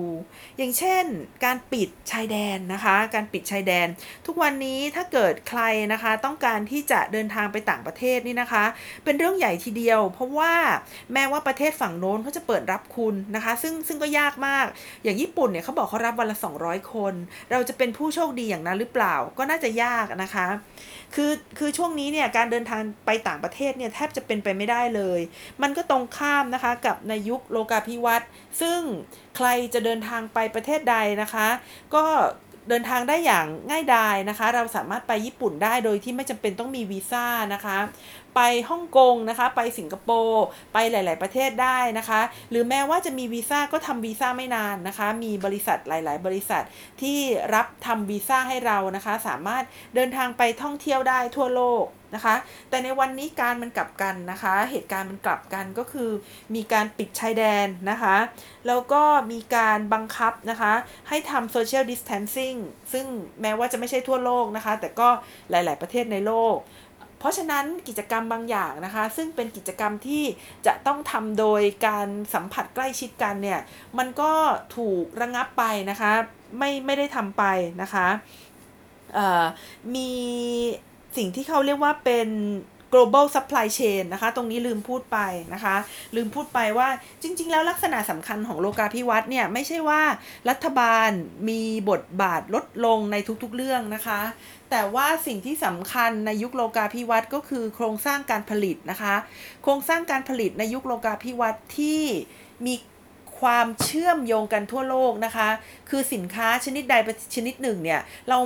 [0.58, 1.04] อย่างเช่น
[1.44, 3.88] การปิดชายแดนนะคะ การปิดชายแดน
[4.26, 8.64] ทุกวันนี้ถ้าเกิดใครนะคะต้องการที่จะเดินทางไปต่างประเทศนี่นะคะ
[9.04, 10.54] เป็นเรื่องใหญ่ทีเดียว เพราะว่า
[11.12, 14.66] แม้ว่าประเทศฝั่งโน้นเขาจะเปิดรับคุณนะคะ ซึ่งซึ่งก็ยากมาก
[15.02, 17.14] อย่างญี่ปุ่นเนี่ยเขาบอกเขารับวันละ 200 คน
[17.50, 20.46] เราจะเป็นผู้โชคดีอย่างนั้นหรือเปล่า ก็น่าจะยากนะคะ
[21.14, 25.20] คือคือชวงนี้เนี่ยการเดินทางไปต่างประเทศเนี่ยแทบจะเป็นไปไม่ได้เลย
[25.62, 28.28] มันก็ตรงข้ามนะคะกับในยุคโลกาภิวัตน์
[28.60, 28.80] ซึ่ง
[29.36, 31.48] ใครจะเดินทางไปประเทศใดนะคะ
[31.94, 32.04] ก็
[32.68, 37.78] เดินทางได้อย่างง่ายดายนะคะ เราสามารถไปญี่ปุ่นได้โดยที่ไม่จำเป็นต้องมีวีซ่านะคะ
[38.34, 38.40] ไป
[38.70, 46.64] ฮ่องกงนะคะ ไปสิงคโปร์ ไปหลาย ๆ ประเทศได้นะคะ หรือแม้ว่าจะมีวีซ่าก็ทำวีซ่าไม่นานนะคะ มีบริษัทหลาย ๆ บริษัท
[47.00, 47.18] ที่
[47.54, 49.64] รับทำวีซ่าให้เรานะคะ สามารถ
[49.94, 52.36] เดินทางไปท่องเที่ยวได้ทั่วโลกนะคะ
[52.70, 56.10] แต่ในวันนี้การมันกลับกันนะคะ เหตุการณ์มันกลับกันก็คือ
[56.54, 58.16] มีการปิดชายแดนนะคะ
[58.66, 60.72] แล้วก็มีการบังคับนะคะ
[61.08, 62.58] ให้ทำ social distancing
[62.92, 63.06] ซึ่ง
[63.42, 65.08] แม้ว่าจะไม่ใช่ทั่วโลกนะคะ แต่ก็
[65.50, 66.56] หลาย ๆ ประเทศในโลก
[67.20, 70.24] เพราะฉะนั้นกิจกรรมบางอย่างนะคะ ซึ่งเป็นกิจกรรมที่
[70.66, 73.60] จะต้องทำโดยการสัมผัสใกล้ชิดกันเนี่ย
[73.98, 74.32] มันก็
[74.76, 76.12] ถูกระงับไปนะคะ
[76.58, 77.44] ไม่ไม่ได้ทำไป
[77.82, 78.06] นะคะ
[79.94, 80.10] มี
[81.16, 82.28] สิ่งที่เขาเรียกว่าเป็น
[82.94, 85.18] global supply chain นะคะ ตรงนี้ลืมพูดไป
[85.54, 85.76] นะคะ
[86.16, 86.88] ลืมพูดไปว่า
[87.22, 90.02] จริง ๆ แล้วลักษณะสำคัญของโลกาภิวัตน์เนี่ย ไม่ใช่ว่า
[90.50, 91.10] รัฐบาล
[91.48, 94.20] มีบทบาทลดลงในทุกๆเรื่องนะคะ
[94.70, 99.14] แต่ว่าสิ่งที่สำคัญในยุคโลกาภิวัตน์ก็คือโครงสร้างการผลิตนะคะ
[99.62, 102.02] โครงสร้างการผลิตในยุคโลกาภิวัตน์ที่
[102.66, 102.74] มี
[103.40, 105.48] ความเชื่อมโยงกันทั่วโลกนะคะ
[105.90, 106.94] คือสินค้าชนิดใด
[107.34, 108.38] ชนิดหนึ่งเนี่ยเรา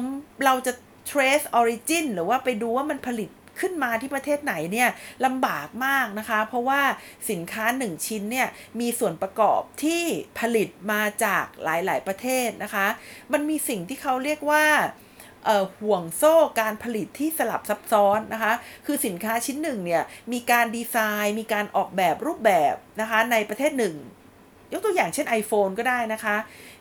[0.44, 0.72] เราจะ
[1.10, 4.90] trace origin หรือว่าไปดูว่ามันผลิตขึ้นมาที่ประเทศไหนเนี่ย
[5.24, 6.82] ลำบากมากนะคะ เพราะว่า
[7.30, 8.48] สินค้า 1 ชิ้นเนี่ย
[8.80, 10.02] มีส่วนประกอบที่
[10.40, 12.86] ผลิตมาจากหลาย ๆ ประเทศนะคะ
[13.32, 14.64] มันมีสิ่งที่เขาเรียกว่า
[15.80, 18.52] ห่วงโซ่การผลิตที่สลับซับซ้อนนะคะ
[18.86, 20.02] คือสินค้าชิ้นหนึ่งเนี่ย
[20.32, 23.96] มีการดีไซน์ มีการออกแบบรูปแบบนะคะในประเทศหนึ่ง
[24.72, 26.36] ยกตัวอย่างเช่น iPhone ก็ได้นะคะ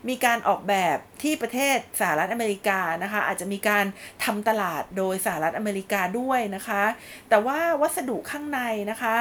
[0.09, 3.85] มีการออกแบบที่ประเทศสหรัฐอเมริกานะคะ อาจจะมีการ
[4.23, 6.83] ทำตลาดโดยสหรัฐอเมริกาด้วยนะคะ
[7.29, 8.59] แต่ว่าวัสดุข้างใน
[8.91, 9.15] นะคะ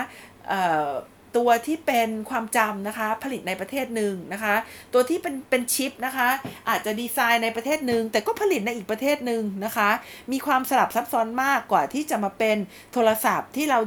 [1.36, 4.54] ตัวที่เป็นความจำนะคะ ผลิตในประเทศหนึ่งนะคะ
[4.92, 6.28] ตัวที่เป็นเป็นชิปนะคะ
[6.68, 9.90] อาจจะดีไซน์ในประเทศหนึ่งแต่ก็ผลิตในอีกประเทศหนึ่งนะคะ
[10.32, 12.56] มีความสลับซับซ้อนมากกว่าที่จะมาเป็น
[12.92, 13.80] โทรศัพท์ที่เรา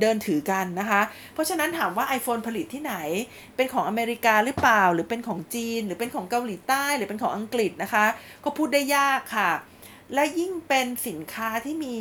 [0.00, 1.00] เดินถือกันนะคะ
[1.34, 2.94] เพราะฉะนั้นถามว่า iPhone ผลิตที่ไหน
[3.56, 8.06] เป็นของอเมริกาหรือเปล่า หรือเป็นของจีน หรือเป็นของเกาหลีใต้ หรือเป็นของอังกฤษนะคะ
[8.44, 9.50] ก็พูดได้ยากค่ะ
[10.14, 11.96] และยิ่งเป็นสินค้าที่มี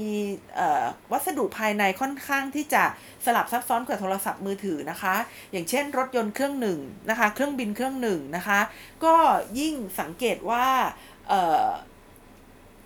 [1.11, 2.83] วัสดุภายในค่อนข้างที่จะ
[3.25, 5.15] สลับซับซ้อนกับโทรศัพท์มือถือนะคะ
[5.51, 8.59] อย่างเช่น รถยนต์เครื่องหนึ่งนะคะ เครื่องบินเครื่องหนึ่งนะคะ
[9.05, 9.15] ก็
[9.59, 10.67] ยิ่งสังเกตว่า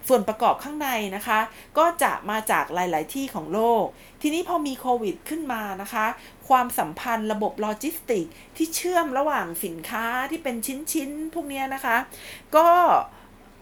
[0.07, 1.39] ส่วนประกอบข้างในนะคะ
[1.77, 3.85] ก็จะมาจากหลาย ๆ ที่ของโลก
[4.21, 6.05] ทีนี้พอมีโควิดขึ้นมานะคะ
[6.47, 8.25] ความสัมพันธ์ระบบโลจิสติก
[8.57, 10.55] ที่เชื่อมระหว่างสินค้าที่เป็น
[10.93, 11.97] ชิ้น ๆ พวกนี้นะคะ
[12.55, 12.67] ก็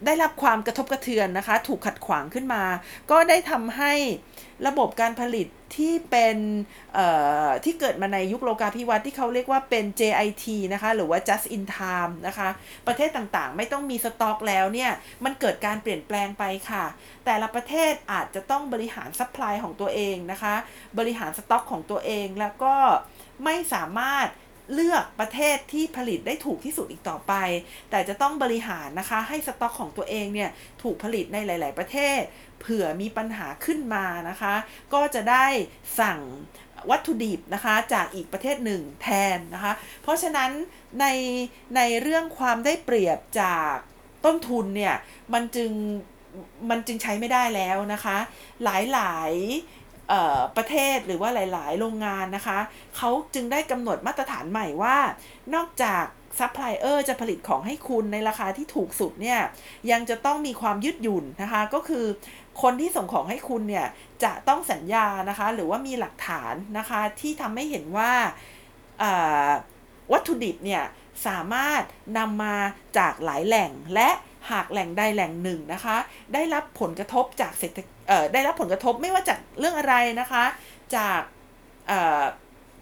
[0.04, 2.62] ได้รับความกระทบกระเทือนนะคะ ถูกขัดขวางขึ้นมา
[3.10, 3.92] ก็ได้ทำให้
[4.66, 6.36] ระบบการผลิตที่เป็น
[7.64, 12.48] ที่เกิดมาในยุคโลกาภิวัตน์ที่เขาเรียกว่าเป็น JIT นะคะ หรือว่า just in time นะคะ
[12.86, 14.90] ประเทศต่างๆ ไม่ต้องมีสต็อกแล้วเนี่ย
[15.24, 16.84] มันเกิดการเปลี่ยนแปลงไปค่ะ
[17.24, 20.54] แต่ละประเทศอาจจะต้องบริหาร supply ของตัวเองนะคะ
[20.98, 22.74] บริหารสต็อกของตัวเองแล้วก็
[23.44, 24.26] ไม่สามารถ
[24.74, 27.32] เลือกประเทศที่ผลิตได้ถูกที่สุดอีกต่อไป
[27.90, 30.50] แต่จะต้องบริหารนะคะ ให้สต็อกของตัวเองเนี่ย
[30.82, 32.20] ถูกผลิตในหลาย ๆ ประเทศ
[32.60, 34.54] เผื่อมีปัญหาขึ้นมานะคะ
[34.94, 35.46] ก็จะได้
[36.00, 36.20] สั่ง
[36.90, 40.50] วัตถุดิบนะคะจากอีกประเทศหนึ่งแทนนะคะ เพราะฉะนั้น
[41.00, 41.06] ใน
[41.76, 43.74] ในเรื่องความได้เปรียบจาก
[44.24, 44.96] ต้นทุนเนี่ย
[45.34, 45.70] มันจึง
[46.70, 48.16] มันจึงใช้ไม่ได้แล้วนะคะ
[48.64, 49.32] หลาย
[50.56, 52.58] ประเทศหรือว่าหลาย ๆ โรงงานนะคะ
[52.96, 54.96] เขาจึงได้กำหนดมาตรฐานใหม่ว่า
[55.54, 56.04] นอกจาก
[56.38, 59.40] ซัพพลายเออร์จะผลิตของให้คุณในราคาที่ถูกสุดเนี่ย
[59.90, 62.06] ยังจะต้องมีความยืดหยุ่นนะคะ ก็คือ
[62.62, 63.86] คนที่ส่งของให้คุณเนี่ย
[64.24, 68.12] จะต้องสัญญานะคะ หรือว่ามีหลักฐานนะคะ ที่ทำให้เห็นว่า
[70.12, 70.84] วัตถุดิบเนี่ย
[71.26, 71.82] สามารถ
[72.18, 72.56] นำมา
[72.98, 74.10] จากหลายแหล่งและ
[74.50, 75.96] หากแหล่งใดแหล่งหนึ่งนะคะ
[76.34, 77.78] ได้รับผลกระทบจากเศรษฐ
[78.32, 80.44] ได้รับผลกระทบไม่ว่าจากเรื่องอะไรนะคะ
[80.96, 81.20] จาก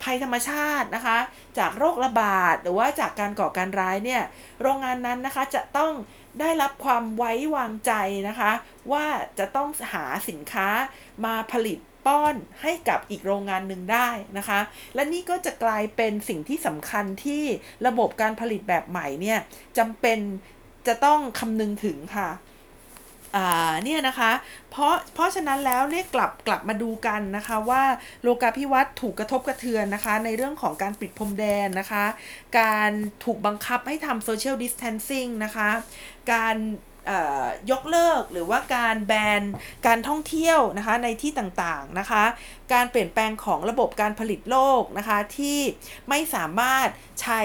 [0.02, 1.18] ภัยธรรมชาตินะคะ
[1.58, 4.22] จากโรคระบาดหรือว่าจากการก่อการร้ายเนี่ย
[4.62, 5.92] โรงงานนั้นนะคะจะต้อง
[6.40, 7.92] ได้รับความไว้วางใจ
[8.28, 8.52] นะคะ
[8.92, 9.06] ว่า
[9.38, 10.68] จะต้องหาสินค้า
[11.24, 14.60] มาผลิตป้อนให้กับอีกโรงงานหนึ่งได้นะคะ
[14.94, 17.42] และนี่ก็จะกลายเป็นสิ่งที่สำคัญที่
[17.86, 19.38] ระบบการผลิตแบบใหม่เนี่ย
[19.78, 20.18] จำเป็น
[20.86, 22.28] จะต้องคำนึงถึงค่ะ
[23.36, 24.32] อ่าเนี่ยนะคะ
[24.70, 27.82] เพราะเพราะฉะนั้นแล้วเรียกกลับกลับมาดูกันนะคะว่า
[28.22, 32.04] โลกาภิวัตน์ถูกกระทบกระเทือนนะคะ ในเรื่องของการปิดพรมแดนนะคะ
[32.60, 32.90] การ
[33.24, 35.70] ถูกบังคับให้ทำ social distancing นะคะ
[36.32, 36.56] การ
[37.70, 39.42] ยกเลิกหรือว่าการแบน
[39.86, 42.24] การท่องเที่ยวนะคะในที่ต่างๆนะคะ
[42.72, 45.58] การเปลี่ยนแปลงของระบบการผลิตโลกนะคะที่
[46.08, 46.88] ไม่สามารถ
[47.22, 47.40] ใช้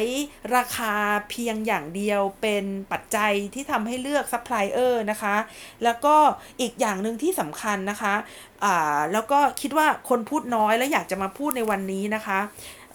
[0.56, 0.94] ราคา
[1.30, 5.36] เพียงอย่างเดียวเป็นปัจจัยที่ทำให้เลือกซัพพลายเออร์นะคะ
[5.84, 6.16] แล้วก็
[6.62, 8.14] อีกอย่างหนึ่งที่สำคัญนะคะ
[8.64, 12.40] อ่าแล้วก็คิดว่าคนพูดน้อยและอยากจะมาพูดในวันนี้นะคะ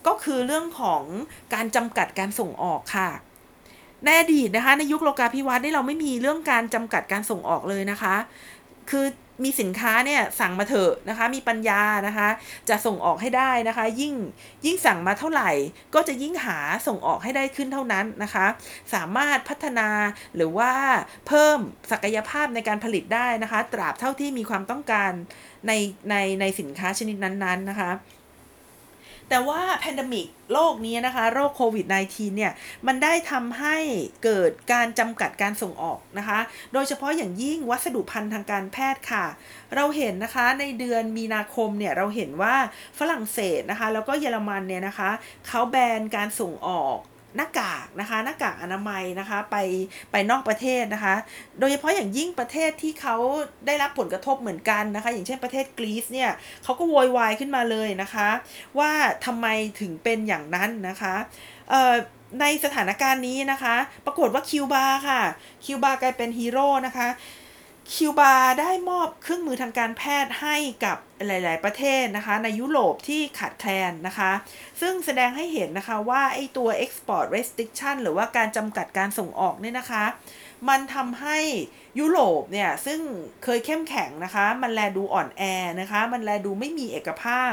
[0.06, 1.02] ก็คือเรื่องของ
[1.54, 3.10] การจำกัดการส่งออกค่ะ
[4.04, 8.14] ในอดีตนะคะ ในยุคโลกาภิวัตน์นี่เราไม่มีเรื่องการจำกัดการส่งออกเลยนะคะ
[8.90, 9.06] คือ
[9.44, 12.28] มีสินค้าเนี่ยสั่งมาเถอะนะคะ มีปัญญานะคะ
[12.68, 14.14] จะส่งออกให้ได้นะคะ ยิ่ง
[14.66, 15.50] ยิ่งสั่งมาเท่าไหร่
[15.94, 18.46] ก็จะยิ่งหาส่งออกให้ได้ขึ้นเท่านั้นนะคะ
[18.94, 19.88] สามารถพัฒนา
[20.36, 20.72] หรือว่า
[21.28, 21.58] เพิ่ม
[21.90, 25.10] ศักยภาพในการผลิตได้นะคะ ตราบเท่าที่มีความต้องการ
[25.66, 25.72] ใน
[26.10, 27.90] ในในสินค้าชนิดนั้นๆนะคะ
[29.28, 32.52] แต่ว่า pandemic โรคนี้นะคะ โรคโควิด -19 เนี่ย
[32.86, 33.76] มันได้ทำให้
[34.24, 36.38] เกิดการจำกัดการส่งออกนะคะ
[36.72, 39.24] โดยเฉพาะอย่างยิ่งวัสดุภัณฑ์ทางการแพทย์ค่ะ
[39.74, 42.56] เราเห็นนะคะในเดือนมีนาคมเนี่ย เราเห็นว่า
[42.98, 45.10] ฝรั่งเศสนะคะ แล้วก็เยอรมันเนี่ยนะคะ
[45.46, 46.98] เขาแบนการส่งออก
[47.36, 49.56] หน้ากากนะคะหน้ากากอนามัยนะคะไป
[50.12, 51.14] ไปนอกประเทศนะคะ
[51.58, 53.16] โดยเฉพาะอย่างยิ่งประเทศที่เขา
[53.66, 56.30] ได้รับผลกระทบเหมือนกันนะคะ อย่างเช่นประเทศกรีซเนี่ย
[56.64, 58.28] เขาก็โวยวายขึ้นมาเลยนะคะ
[58.78, 58.90] ว่า
[59.24, 59.46] ทำไม
[59.80, 61.14] ถึงเป็นอย่างนั้นนะคะ
[62.40, 65.22] ในสถานการณ์นี้นะคะ ปรากฏว่าคิวบาค่ะ
[65.64, 67.08] คิวบากลายเป็นฮีโร่นะคะ
[67.92, 74.32] คิวบาได้มอบเครื่องมือทางการแพทย์ให้กับหลาย ๆ ประเทศนะคะ ในยุโรปที่ขาดแคลนนะคะ
[74.80, 80.04] ซึ่งแสดงให้เห็นนะคะว่าไอ้ตัว export restriction หรือว่าการจำกัดการส่งออกเนี่ยนะคะ
[80.68, 81.38] มันทำให้
[82.00, 83.00] ยุโรปเนี่ย ซึ่ง
[83.44, 85.42] เคยเข้มแข็งนะคะ มันแลดูอ่อนแอ
[85.80, 87.52] นะคะ มันแลดูไม่มีเอกภาพ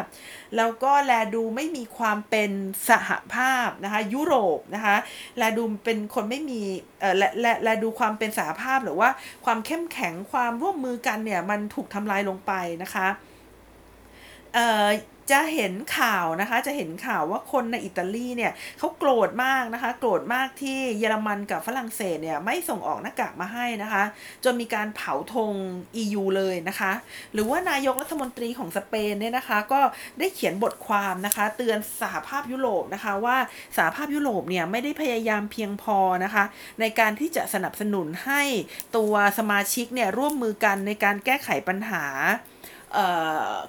[0.55, 2.51] แล้วก็แลดูไม่มีความเป็น
[2.89, 4.95] สหภาพนะคะ ยุโรปนะคะ
[5.37, 6.61] แลดูเป็นคนไม่มี
[6.99, 9.09] เออแลแลแลดูความเป็นสหภาพหรือว่า
[9.45, 13.07] ความเข้มแข็งความร่วมมือกันเนี่ย มันถูกทำลายลงไปนะคะ
[14.53, 14.87] เอ่อ
[15.31, 24.03] จะเห็นข่าวนะคะ จะเห็นข่าวว่าคนในอิตาลีเนี่ยเขาโกรธมากนะคะ โกรธมากที่เยอรมันกับฝรั่งเศสเนี่ยไม่ส่งออกหน้ากากมาให้นะคะ
[24.43, 25.53] จนมีการเผาธง
[26.01, 26.91] EU เลยนะคะ
[27.33, 29.81] หรือว่านายกรัฐมนตรีของสเปนเนี่ยนะคะ ก็
[30.19, 33.37] ได้เขียนบทความนะคะ เตือนสหภาพยุโรปนะคะว่า
[33.77, 36.43] สหภาพยุโรปเนี่ยไม่ได้พยายามเพียงพอนะคะ
[36.79, 38.41] ในการที่จะสนับสนุนให้
[38.97, 42.05] ตัวสมาชิกเนี่ยร่วมมือกันในการแก้ไขปัญหา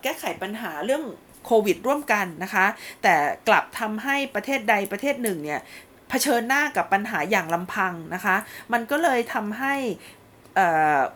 [0.02, 1.04] แก้ไขปัญหาเรื่อง
[1.46, 2.66] โควิดร่วมกันนะคะ
[3.02, 3.14] แต่
[3.48, 5.60] กลับทำให้ประเทศใดประเทศหนึ่งเนี่ย
[6.08, 8.36] เผชิญหน้ากับปัญหาอย่างลำพังนะคะ
[8.72, 9.74] มันก็เลยทำให้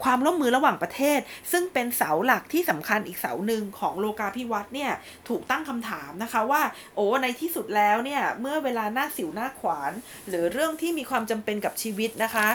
[0.05, 1.21] ความร่วมมือระหว่างประเทศ
[1.53, 4.93] ซึ่งเป็นเสาหลักที่สำคัญอีกเสาหนึ่งของโลกาภิวัตน์เนี่ย
[5.29, 6.63] ถูกตั้งคำถามนะคะว่า
[6.95, 9.93] โอ้ในที่สุดแล้วเนี่ยเมื่อเวลาหน้าสิวหน้าขวาน
[10.29, 12.49] หรือเรื่องที่มีความจำเป็นกับชีวิตนะคะ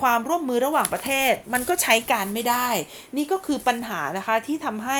[0.00, 2.68] ความร่วมมือระหว่างประเทศมันก็ใช้การไม่ได้
[3.16, 4.98] นี่ก็คือปัญหานะคะที่ทำให้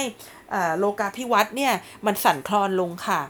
[0.78, 1.74] โลกาภิวัตน์เนี่ย
[2.06, 3.22] มันสั่นคลอนลงค่ะ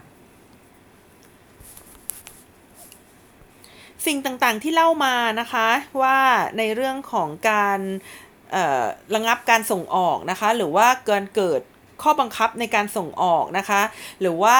[4.07, 5.67] สิ่งต่างๆที่เล่ามานะคะ
[6.01, 6.19] ว่า
[6.57, 7.79] ในเรื่องของการ
[9.15, 11.61] ระงับการส่งออกนะคะ หรือว่าเกินเกิด
[12.01, 13.81] ข้อบังคับในการส่งออกนะคะ
[14.21, 14.59] หรือว่า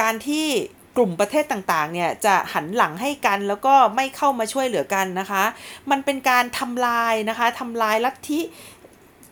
[0.00, 0.46] การที่
[0.96, 5.44] กลุ่มประเทศต่างๆ เนี่ยจะหันหลังให้กันแล้วก็ไม่เข้ามาช่วยเหลือกันนะคะ
[5.90, 8.40] มันเป็นการทำลายนะคะทำลายลัทธิ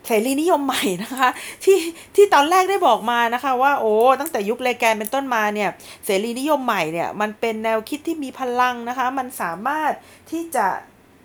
[0.07, 1.31] เสรีนิยมใหม่นะคะ
[1.65, 1.79] ที่
[2.15, 5.71] ที่ตอนแรกได้บอกมานะคะว่าโอ้ตั้งแต่ยุคเลแกนเป็นต้นมาเนี่ย
[6.05, 9.93] เสรีนิยมใหม่เนี่ยมันเป็นแนวคิดที่มีพลังนะคะ มันสามารถ
[10.31, 10.67] ที่จะ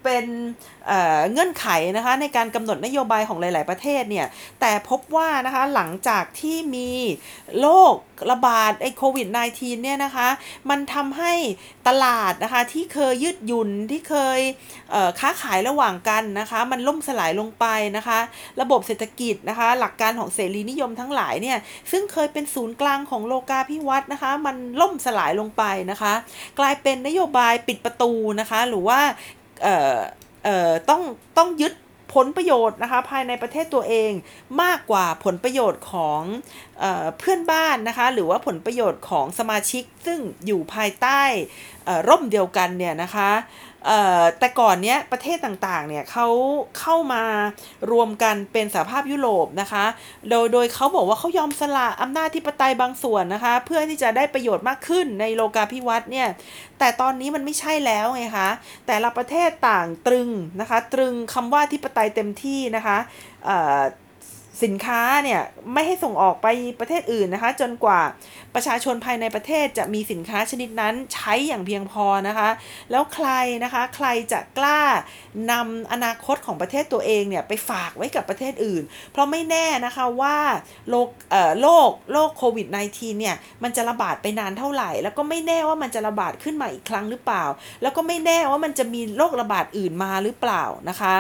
[0.06, 0.26] เป็น
[0.88, 4.28] เเงื่อนไขนะคะในการกำหนดนโยบายของหลาย ๆ ประเทศเนี่ย
[4.62, 6.90] แต่พบว่านะคะหลังจากที่มี
[7.60, 7.96] โรค
[8.32, 10.28] ระบาดไอโควิด -19 เนี่ยนะคะ
[10.70, 11.34] มันทำให้
[11.88, 14.40] ตลาดนะคะที่เคยยืดหยุ่นที่เคย
[15.20, 17.66] ค้าขายระหว่างกันนะคะ มันล่มสลายลงไป
[17.98, 18.20] นะคะ
[18.62, 21.58] ระบบเศรษฐกิจนะคะ หลักการของเสรีนิยมทั้งหลายเนี่ย
[21.92, 26.14] ซึ่งเคยเป็นศูนย์กลางของโลกาภิวัตน์นะคะ มันล่มสลายลงไปนะคะ
[26.60, 29.02] กลายเป็นนโยบายปิดประตูนะคะ หรือว่า
[29.62, 30.00] เอ่อ
[30.44, 31.02] เอ่อต้อง
[31.38, 31.74] ต้องยึด
[32.16, 34.12] ผลประโยชน์นะคะภายในประเทศตัวเอง
[34.62, 36.22] มากกว่าผลประโยชน์ของ
[36.80, 36.86] เอ
[37.20, 41.22] เพื่อนบ้านนะคะหรือว่าผลประโยชน์ของสมาชิกซึ่งอยู่ภายใต้
[42.08, 43.32] ร่มเดียวกันเนี่ยนะคะ
[44.40, 46.28] แต่ก่อนเนี้ยประเทศต่างๆเนี่ยเขา
[46.80, 47.24] เข้ามา
[47.92, 49.86] รวมกันเป็นสหภาพยุโรปนะคะ
[50.30, 56.28] โดยโดยเขาบอกว่าเขายอมสละอำนาจที่ปไตยบางส่วนนะคะ เพื่อที่จะได้ประโยชน์มากขึ้นในโลกาภิวัตน์เนี่ย
[56.80, 58.50] แต่ตอนนี้มันไม่ใช่แล้วไงคะ
[58.88, 60.30] แต่ละประเทศต่างตรึง
[60.62, 62.98] นะคะ ตรึงคำว่าที่ปไตยเต็มที่นะคะ
[64.64, 65.42] สินค้าเนี่ย
[65.74, 66.48] ไม่ให้ส่งออกไป
[66.80, 68.02] ประเทศอื่นนะคะ จนกว่า
[68.56, 72.50] ประชาชนภายในประเทศจะมีสินค้าชนิดนั้นใช้อย่างเพียงพอนะคะ
[72.92, 73.30] แล้วใคร
[73.64, 74.82] นะคะใครจะกล้า
[75.52, 80.38] นำอนาคตของประเทศตัวเองเนี่ยไปฝากไว้กับประเทศอื่น เพราะไม่แน่นะคะว่า
[80.90, 87.44] โรคเอ่อโรคโรคโควิด -19 เนี่ยมันจะระบาดไปนานเท่าไหร่ แล้วก็ไม่แน่ว่ามันจะระบาดขึ้นมาอีกครั้งหรือเปล่า
[87.82, 91.16] แล้วก็ไม่แน่ว่ามันจะมีโรคระบาดอื่นมาหรือเปล่านะคะ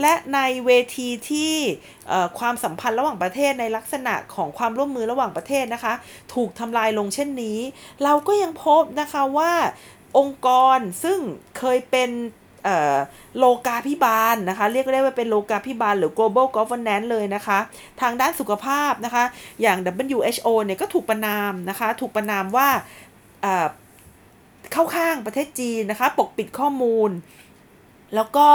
[0.00, 1.54] และในเวทีที่
[2.38, 5.94] ความสัมพันธ์ระหว่างประเทศในลักษณะของความร่วมมือระหว่างประเทศนะคะ
[6.34, 7.58] ถูกทำลายลงเช่นนี้
[8.04, 9.52] เราก็ยังพบนะคะว่า
[10.18, 11.18] องค์กรซึ่ง
[11.58, 12.10] เคยเป็น
[13.38, 17.58] โลกาพิบาลนะคะ เรียกได้ว่าเป็นโลกาพิบาลหรือ global governance เลยนะคะ
[18.00, 19.24] ทางด้านสุขภาพนะคะ
[19.62, 19.78] อย่าง
[20.16, 22.68] WHO เนี่ยก็ถูกประนามนะคะ ถูกประนามว่า
[24.72, 27.10] เข้าข้างประเทศจีนนะคะ ปกปิดข้อมูล
[28.14, 28.48] แล้วก็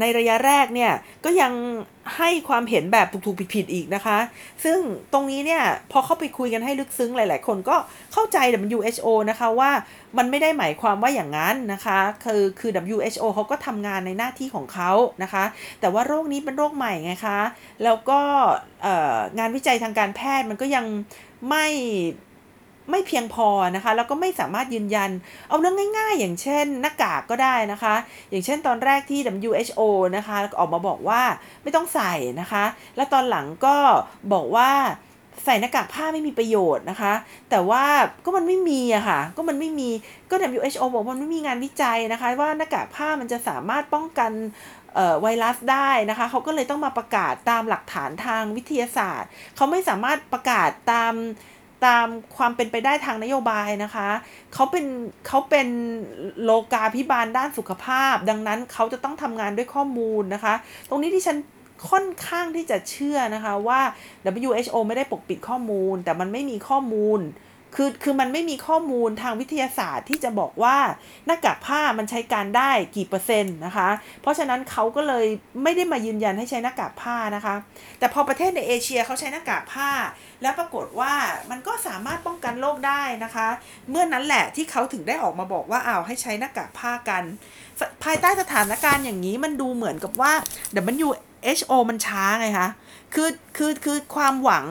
[0.00, 0.92] ในระยะแรกเนี่ย
[1.24, 1.52] ก็ยัง
[2.16, 4.18] ให้ความเห็นแบบถูกๆผิดๆอีกนะคะ
[4.64, 4.78] ซึ่ง
[5.12, 7.76] ตรงนี้เนี่ยพอเข้าไปคุยกันให้ลึกซึ้งหลายๆ คนก็
[8.12, 8.38] เข้าใจ
[8.76, 9.70] WHO นะคะว่า
[10.18, 14.90] มันไม่ได้หมายความว่าอย่างนั้นนะคะคือคือ WHO เขาก็ทำงานในหน้าที่ของเขา
[15.22, 15.44] นะคะ
[15.80, 17.40] แต่ว่าโรคนี้เป็นโรคใหม่ไงคะ
[17.84, 18.20] แล้วก็
[19.38, 20.84] งานวิจัยทางการแพทย์มันก็ยัง
[21.48, 21.66] ไม่
[22.90, 25.10] ไม่เพียงพอนะคะ แล้วก็ไม่สามารถยืนยัน
[25.48, 27.94] เอาเรื่องง่าย ๆ อย่างเช่น หน้ากากก็ได้นะคะ
[28.30, 29.80] อย่างเช่นตอนแรกที่ WHO
[30.16, 31.22] นะคะออกมาบอกว่า
[31.62, 32.64] ไม่ต้องใส่นะคะ
[32.96, 33.76] แล้วตอนหลังก็
[34.32, 34.70] บอกว่า
[35.44, 37.12] ใส่หน้ากากผ้าไม่มีประโยชน์นะคะ
[37.50, 37.84] แต่ว่า
[38.24, 39.90] ก็มันไม่มีอะค่ะ ก็มันไม่มี
[40.30, 44.32] ก็ WHO บอกมันไม่มีงานวิจัยนะคะ ว่าหน้ากากผ้ามันจะสามารถป้องกัน
[45.22, 51.12] ไวรัสได้นะคะ เขาก็เลยต้องมาประกาศตามหลักฐานทางวิทยาศาสตร์ เขาไม่สามารถประกาศตาม
[51.86, 54.08] ตามความเป็นไปได้ทางนโยบายนะคะ
[54.54, 54.86] เขาเป็น
[55.26, 55.68] เขาเป็น
[56.44, 60.54] โลกาพิบาลด้านสุขภาพ ดังนั้นเขาจะต้องทำงานด้วยข้อมูลนะคะ
[60.88, 61.36] ตรงนี้ที่ฉัน
[61.90, 63.80] ค่อนข้างที่จะเชื่อนะคะว่า
[64.48, 67.20] WHO ไม่ได้ปกปิดข้อมูล แต่มันไม่มีข้อมูล
[67.74, 70.76] คือคือมันไม่มีข้อมูลทางวิทยาศาสตร์ที่จะบอกว่า
[71.26, 73.88] หน้ากากผ้ามันใช้การได้กี่เปอร์เซ็นต์นะคะ
[74.22, 75.26] เพราะฉะนั้นเขาก็เลย
[75.62, 77.54] ไม่ได้มายืนยันให้ใช้หน้ากากผ้านะคะ
[77.98, 79.90] แต่พอประเทศในเอเชียเขาใช้หน้ากากผ้า
[80.42, 81.12] แล้วปรากฏว่า
[81.50, 83.48] มันก็สามารถป้องกันโรคได้นะคะ
[83.90, 87.22] เมื่อนั้นแหละที่เขาถึงได้ออกมาบอกว่าอ้าวให้ใช้หน้ากากผ้ากัน
[88.04, 90.32] ภายใต้สถานการณ์อย่างนี้มันดูเหมือนกับว่า
[90.90, 92.68] WHO มันช้าไงคะ
[93.14, 94.66] คือคือคือความหวัง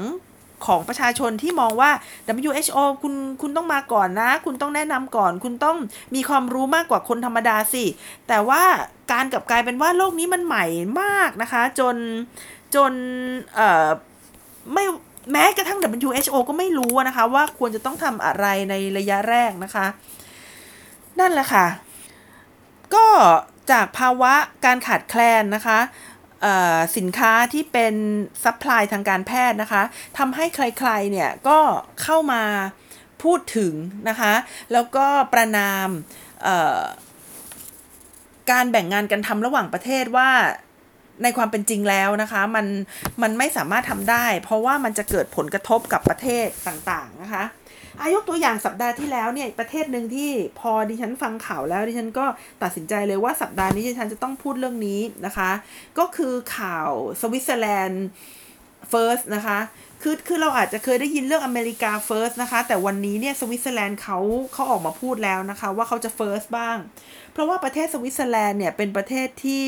[0.66, 1.92] ของประชาชนที่มองว่า
[2.48, 5.78] WHO คุณคุณต้องมาก่อนนะ คุณต้องแนะนำก่อน คุณต้อง
[6.16, 7.86] มีความรู้มากกว่าคนธรรมดาสิ
[8.28, 8.64] แต่ว่า
[9.12, 10.66] การกลับกลายเป็นว่าโลกนี้มันใหม่
[11.02, 11.96] มากนะคะ จน
[12.76, 12.94] จน
[13.56, 13.88] เอ่อ
[14.74, 14.86] ไม่
[15.32, 19.86] แม้กระทั่ง WHO ก็ไม่รู้นะคะ ว่าควรจะต้องทำอะไรในระยะแรกนะคะ
[21.20, 21.66] นั่นแหละค่ะ
[22.96, 23.06] ก็
[23.72, 24.34] จากภาวะ
[24.66, 25.80] การขาดแคลนนะคะ
[26.98, 27.96] สินค้าที่เป็น
[28.44, 29.84] ซัพพลายทางการแพทย์นะคะ
[30.18, 31.60] ทำให้ใครๆเนี่ยก็
[32.02, 32.44] เข้ามา
[33.24, 33.74] พูดถึง
[34.10, 34.34] นะคะ
[34.74, 35.90] แล้วก็ประนาม
[38.52, 40.30] การแบ่งงานกันทำระหว่างประเทศว่า
[41.24, 42.66] ในความเป็นจริงแล้วนะคะมัน
[43.22, 47.44] มันไม่สามารถทำได้ เพราะว่ามันจะเกิดผลกระทบกับประเทศต่างๆนะคะ
[48.02, 52.26] อายกตัวอย่างสัปดาห์ที่แล้วเนี่ยประเทศหนึ่งที่พอดิฉันฟังข่าวแล้วดิฉันก็
[52.64, 55.52] ตัดสินใจเลยว่าสัปดาห์นี้ดิฉันจะต้องพูดเรื่องนี้นะคะ
[56.00, 56.90] ก็คือข่าว
[57.22, 58.06] สวิตเซอร์แลนด์
[58.90, 59.60] first นะคะ
[60.04, 64.18] คือคือเราอาจจะเคยได้ยินเรื่องอเมริกา first นะคะ แต่วันนี้เนี่ยสวิตเซอร์แลนด์เขา
[64.54, 66.78] เขาออกมาพูดแล้วนะคะ ว่าเขาจะ first บ้าง
[67.34, 69.66] เพราะว่าประเทศสวิตเซอร์แลนด์เนี่ยเป็นประเทศที่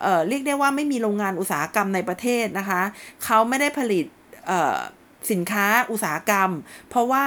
[0.00, 2.82] เอ่อเรียกได้ว่าไม่มีโรงงานอุตสาหกรรมในประเทศนะคะ
[3.24, 4.04] เขาไม่ได้ผลิต
[4.46, 4.78] เอ่อ
[5.30, 6.50] สินค้าอุตสาหกรรม
[6.88, 7.24] เพราะว่า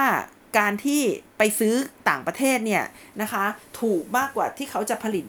[0.58, 1.02] การที่
[1.38, 1.74] ไปซื้อ
[2.08, 2.84] ต่างประเทศเนี่ย
[3.22, 3.44] นะคะ
[3.80, 5.24] ถูกมากกว่าที่เขาจะผลิต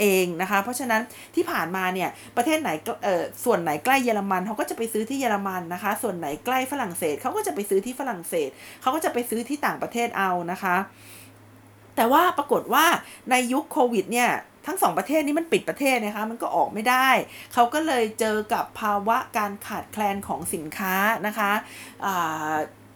[0.00, 1.02] เองนะคะ เพราะฉะนั้น
[1.34, 2.70] ที่ผ่านมาเนี่ยประเทศไหน
[3.04, 8.48] เอ่อส่วนไหนใกล้เยอรมันเขาก็จะไปซื้อที่เยอรมันนะคะ ส่วนไหนใกล้ฝรั่งเศสเขาก็จะไปซื้อที่ฝรั่งเศส
[8.80, 10.76] เขาก็จะไปซื้อที่ต่างประเทศเอานะคะ
[11.96, 12.86] แต่ว่าปรากฏว่า
[13.30, 14.30] ในยุคโควิดเนี่ย
[14.66, 17.08] ทั้งสองประเทศนี้มันปิดประเทศนะคะมันก็ออกไม่ได้
[17.52, 20.94] เขาก็เลยเจอกับภาวะการขาดแคลนของสินค้า
[21.26, 21.52] นะคะ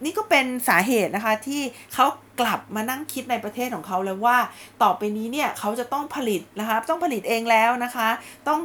[0.04, 1.62] นี่ก็เป็นสาเหตุนะคะที่
[1.94, 2.06] เขา
[2.40, 4.38] กลับมานั่งคิดในประเทศของเขาเลยว่า
[4.82, 8.08] ต่อไปนี้เนี่ยเขาจะต้องผลิตนะคะต้องผลิตเองแล้วนะคะ
[8.48, 8.60] ต้อง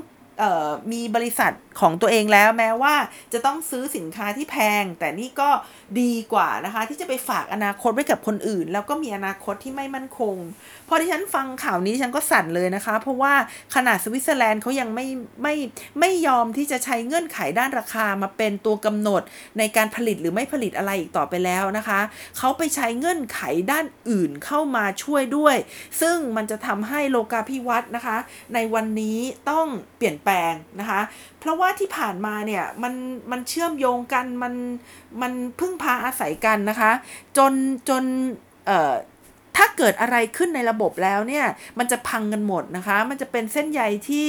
[0.94, 2.96] มีบริษัทของตัวเองแล้วแม้ว่า
[3.34, 5.50] จะต้องซื้อสินค้าที่แพง แต่นี่ก็
[5.99, 10.36] ดีกว่านะคะ ที่จะไปฝากอนาคตไว้กับคนอื่น แล้วก็มีอนาคตที่ไม่มั่นคง
[10.88, 13.34] พอที่ฉันฟังข่าวนี้ฉันก็สั่นเลยนะคะ เพราะว่า
[13.75, 15.08] ขนาดสวิตเซอร์แลนด์เขายังไม่
[15.43, 15.56] ไม่
[15.99, 19.21] ไม่ยอมที่จะใช้เงื่อนไขด้านราคามาเป็นตัวกำหนด
[19.58, 21.99] ในการผลิตหรือไม่ผลิตอะไรอีกต่อไปแล้วนะคะ
[22.38, 25.56] เขาไปใช้เงื่อนไขด้านอื่นเข้ามาช่วยด้วย
[26.01, 28.17] ซึ่งมันจะทำให้โลกาภิวัตน์นะคะ
[28.54, 31.01] ในวันนี้ต้องเปลี่ยนแปลงนะคะ
[31.41, 32.93] เพราะว่าที่ผ่านมาเนี่ยมัน
[33.32, 34.54] มันเชื่อมโยงกันมัน
[35.21, 36.91] มันพึ่งพาอาศัยกันนะคะ
[37.38, 37.54] จน
[37.89, 38.04] จน
[38.65, 38.93] เอ่อ
[39.58, 41.45] ถ้าเกิดอะไรขึ้นในระบบแล้วเนี่ย
[41.80, 44.27] มันจะพังกันหมดนะคะ มันจะเป็นเส้นใยที่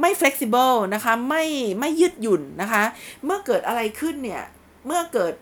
[0.00, 1.44] ไม่ flexible นะคะไม่
[1.80, 2.82] ไม่ยืดหยุ่นนะคะ
[3.24, 4.44] เมื่อเกิดอะไรขึ้นเนี่ย
[4.86, 5.34] เมื่อเกิด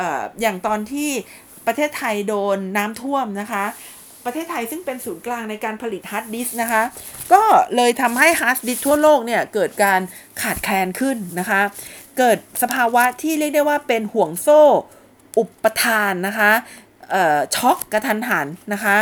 [0.00, 1.10] อย่างตอนที่
[1.66, 3.64] ประเทศไทยโดนน้ำท่วมนะคะ
[4.24, 6.82] ประเทศไทยซึ่งเป็นศูนย์กลางในการผลิตฮาร์ดดิสก์นะคะ
[7.32, 7.42] ก็
[7.76, 10.00] เลยทำให้ฮาร์ดดิสก์ทั่วโลกเนี่ยเกิดการ
[10.42, 11.60] ขาดแคลนขึ้นนะคะ
[12.18, 14.62] เกิดสภาวะที่เรียกได้ว่าเป็นห่วงโซ่
[15.38, 16.50] อุปทานนะคะ
[17.56, 18.96] ช็อกกะทันหันนะคะ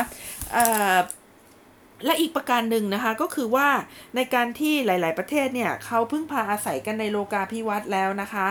[2.04, 3.68] และอีกประการหนึ่งนะคะก็คือว่า
[4.16, 8.48] ในการที่หลาย ๆ ประเทศเนี่ยเขาพึ่งพาอาศัยกันในโลกาภิวัตน์แล้วนะคะ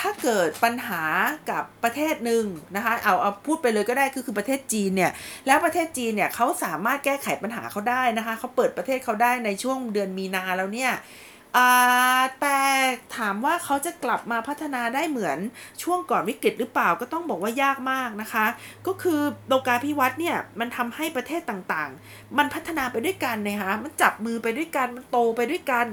[0.00, 1.02] ถ้าเกิดปัญหา
[1.50, 2.44] กับประเทศหนึ่ง
[2.76, 5.12] นะคะเอาเอาพูดไปเลยก็ได้คือคือประเทศจีนเนี่ย
[5.46, 10.92] แล้วประเทศจีนเนี่ยเขาสามารถแก้ไขปัญหาเขาได้นะคะเขาเปิดประเทศเขาได้ในช่วงเดือนมีนาแล้วเนี่ย
[12.40, 12.58] แต่
[13.16, 15.38] ถามว่าเขาจะกลับมาพัฒนาได้เหมือน
[15.82, 18.46] ช่วงก่อนวิกฤตหรือเปล่าก็ต้องบอกว่ายากมากนะคะ
[18.86, 25.86] ก็คือโลกาภิวัตน์เนี่ยมันทำให้ประเทศต่างๆ มันพัฒนาไปด้วยกันนะคะมันจับมือไปด้วยกันมันโตไปด้วยกัน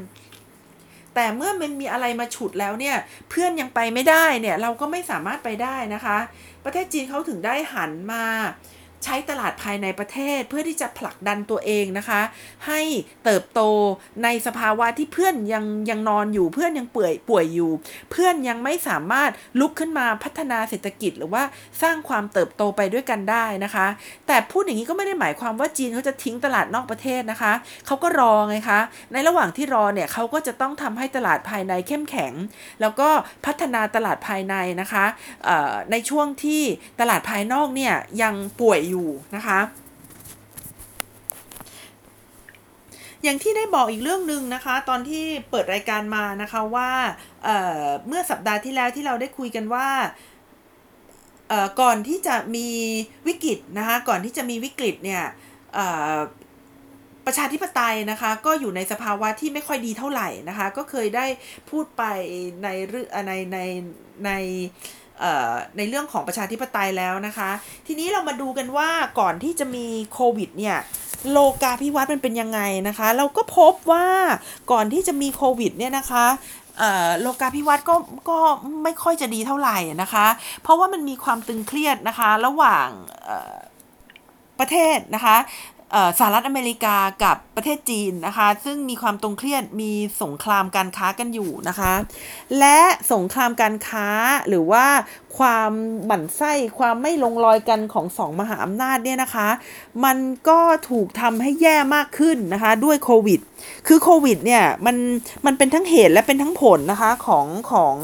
[1.16, 2.95] แต่เมื่อมันมีอะไรมาฉุดแล้วเนี่ย
[3.30, 6.18] เพื่อนยังไปไม่ได้เนี่ยเราก็ไม่สามารถไปได้นะคะ
[6.63, 8.26] ประเทศจีนเขาถึงได้หันมา
[9.06, 12.22] ใช้ตลาดภายในประเทศเพื่อที่จะผลักดันตัวเองนะคะ
[12.68, 12.82] ให้
[13.26, 13.62] เติบโต
[14.24, 17.72] ในสภาวะที่เพื่อนยังยังนอนอยู่เพื่อนยังป่วยป่วยอยู่
[18.12, 19.30] เพื่อนยังไม่สามารถ
[19.60, 21.43] ลุกขึ้นมาพัฒนาเศรษฐกิจหรือว่า
[21.82, 23.88] สร้างความเติบโตไปด้วยกันได้นะคะ
[24.28, 27.53] แต่พูดอย่างนี้ก็ไม่ได้หมายความว่าจีนเขาจะทิ้งตลาดนอกประเทศนะคะ
[27.86, 28.80] เขาก็รอไงคะ
[29.14, 32.34] ในระหว่างที่รอเนี่ยเขาก็จะต้องทำให้ตลาดภายในเข้มแข็ง
[32.82, 33.10] แล้วก็
[33.45, 35.06] พัฒนาตลาดภายในนะคะ
[35.91, 36.62] ในช่วงที่
[36.99, 39.60] ตลาดภายนอกเนี่ยยังป่วยอยูู่่นะคะ
[43.24, 46.91] อย่างที่ได้บอกอีกเรื่องหนึ่งนะคะ ตอนที่เปิดรายการมานะคะว่า
[47.43, 49.88] เเมื่อสัปดาห์ที่แล้วที่เราได้คุยกันว่า
[51.82, 52.68] ก่อนที่จะมี
[53.28, 55.24] วิกฤตนะคะก่อนที่จะมีวิกฤตเนี่ย
[57.26, 61.26] ประชาธิปไตยนะคะก็อยู่ในสภาวะที่ไม่ค่อยดีเท่าไหร่นะคะ ก็เคยได้
[61.70, 62.04] พูดไป
[62.64, 63.60] ในรือในใน
[64.26, 64.32] ใน
[65.78, 67.49] ในเรื่องของประชาธิปไตยแล้วนะคะ
[67.88, 68.89] ทีนี้เรามาดูกันว่า
[69.20, 70.78] ก่อนที่จะมีโควิดเนี่ย
[71.32, 74.07] โลกาภิวัตน์มันเป็นยังไงนะคะ เราก็พบว่า
[74.72, 76.26] ก่อนที่จะมีโควิดเนี่ยนะคะ
[77.22, 77.95] โลกาภิวัตน์ก็
[78.30, 78.39] ก็
[78.84, 80.28] ไม่ค่อยจะดีเท่าไหร่นะคะ
[80.63, 82.89] เพราะว่ามันมีความตึงเครียดนะคะ ระหว่าง
[84.59, 85.38] ประเทศนะคะ
[86.20, 89.92] สหรัฐอเมริกากับประเทศจีนนะคะ ซึ่งมีความตรงเครียดมี
[90.24, 91.94] สงครามการค้ากันอยู่นะคะ
[92.60, 92.80] และ
[93.14, 94.08] สงครามการค้า
[94.48, 94.86] หรือว่า
[95.38, 95.72] ความ
[96.06, 99.48] หมั่นไส้ความไม่ลงรอยกันของสองมหาอำนาจเนี่ยนะคะ
[100.06, 100.18] มัน
[100.50, 100.60] ก็
[100.90, 103.40] ถูกทำให้แย่มากขึ้นนะคะ ด้วยโควิด
[103.88, 104.96] คือโควิดเนี่ยมัน
[105.46, 107.96] มันเป็นทั้งเหตุและเป็นทั้งผลนะคะของของ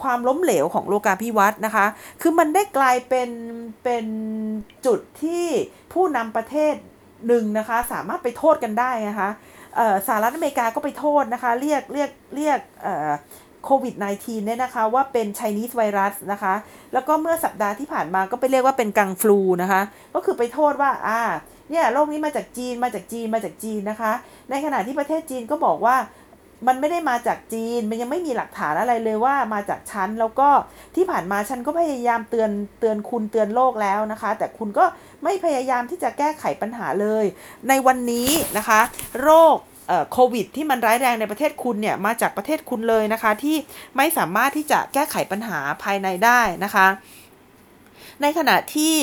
[0.00, 1.86] ความล้มเหลวของโลกาภิวัตน์นะคะ
[2.22, 3.30] คือมันได้กลายเป็น
[3.84, 4.06] เป็น
[4.86, 5.46] จุดที่
[5.92, 6.74] ผู้นำประเทศ
[7.26, 9.30] หนึ่งนะคะ สามารถไปโทษกันได้นะคะ
[10.06, 12.58] สหรัฐอเมริกาก็ไปโทษนะคะ เรียกเรียกเรียก
[13.64, 16.54] โควิด -19 เนี่ยนะคะว่าเป็น Chinese virus นะคะ
[16.92, 19.82] แล้วก็เมื่อสัปดาห์ที่ผ่านมาก็ไปเรียกว่าเป็นกังฟลูนะคะ
[20.14, 21.20] ก็คือไปโทษว่าอ่า
[21.70, 24.12] เนี่ยโรคนี้มาจากจีนมาจากจีนมาจากจีนนะคะ
[24.50, 25.96] ในขณะที่ประเทศจีนก็บอกว่า
[26.66, 30.48] มันไม่ได้มาจากจีน มันยังไม่มีหลักฐานอะไรเลยว่ามาจากฉัน แล้วก็
[30.94, 32.50] ที่ผ่านมาฉันก็พยายามเตือน
[32.80, 34.84] เตือนคุณเตือนโลกแล้วนะคะ แต่คุณก็
[35.24, 37.24] ไม่พยายามที่จะแก้ไขปัญหาเลย
[37.68, 38.80] ในวันนี้นะคะ
[39.22, 39.56] โรค
[40.12, 43.56] โควิดที่มันร้ายแรงในประเทศคุณเนี่ยมาจากประเทศคุณเลยนะคะ ที่
[43.96, 46.86] ไม่สามารถที่จะแก้ไขปัญหาภายในได้นะคะ
[48.22, 48.94] ในขณะที่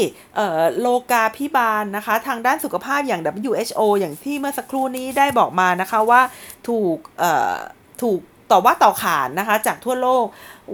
[0.80, 6.22] โลกาพิบาลนะคะ ทางด้านสุขภาพอย่าง WHO อย่างที่เมื่อสักครู่นี้ได้บอกมานะคะว่า
[6.68, 6.98] ถูก
[8.02, 8.20] ถูก
[8.52, 10.26] ต่อว่าต่อขานนะคะจากทั่วโลก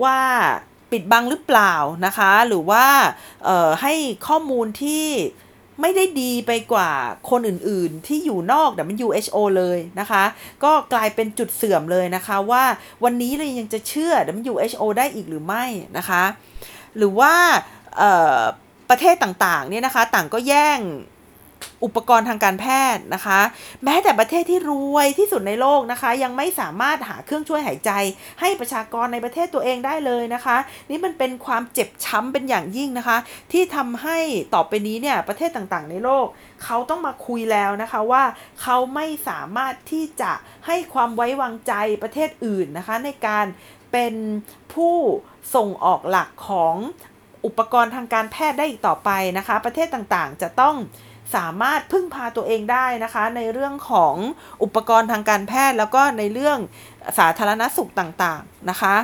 [0.03, 0.19] ว่า
[0.91, 1.73] ปิดบังหรือเปล่า
[2.05, 2.85] นะคะ หรือว่า
[3.81, 3.93] ให้
[4.27, 5.07] ข้อมูลที่
[5.81, 6.91] ไม่ได้ดีไปกว่า
[7.29, 10.23] คนอื่นๆ ที่อยู่นอก WHO เลยนะคะ
[10.63, 12.63] ก็กลายเป็นจุดเสื่อมเลยนะคะว่า
[13.03, 14.13] วันนี้เรายังจะเชื่อ
[14.51, 15.65] WHO ได้อีกหรือไม่
[15.97, 16.23] นะคะ
[16.97, 17.33] หรือว่า
[18.89, 20.81] ประเทศต่างๆเนี่ยนะคะต่างก็แย่ง
[21.85, 22.65] อุปกรณ์ทางการแพ
[22.95, 23.39] ทย์นะคะ
[23.83, 27.91] แม้แต่ประเทศที่รวยที่สุดในโลกนะคะ ยังไม่สามารถหาเครื่องช่วยหายใจ
[28.41, 30.57] ให้ประชากรในประเทศตัวเองได้เลยนะคะ
[30.89, 33.17] นี่มันเป็นความเจ็บช้ำเป็นอย่างยิ่งนะคะ
[33.51, 34.17] ที่ทำให้
[34.53, 36.25] ต่อไปนี้เนี่ยประเทศต่างๆ ในโลก
[36.63, 38.23] เขาต้องมาคุยแล้วนะคะว่า
[38.61, 40.31] เขาไม่สามารถที่จะ
[40.67, 41.73] ให้ความไว้วางใจ
[42.03, 43.45] ประเทศอื่นนะคะ ในการ
[43.91, 44.15] เป็น
[44.73, 44.95] ผู้
[45.55, 46.75] ส่งออกหลักของ
[47.45, 50.75] อุปกรณ์ทางการแพทย์ได้อีกต่อไปนะคะ ประเทศต่างๆ จะต้อง
[51.35, 54.15] สามารถพึ่งพาตัวเองได้นะคะ ในเรื่องของ
[54.63, 56.57] อุปกรณ์ทางการแพทย์ แล้วก็ในเรื่อง
[57.17, 58.95] สาธารณสุขต่างๆนะคะ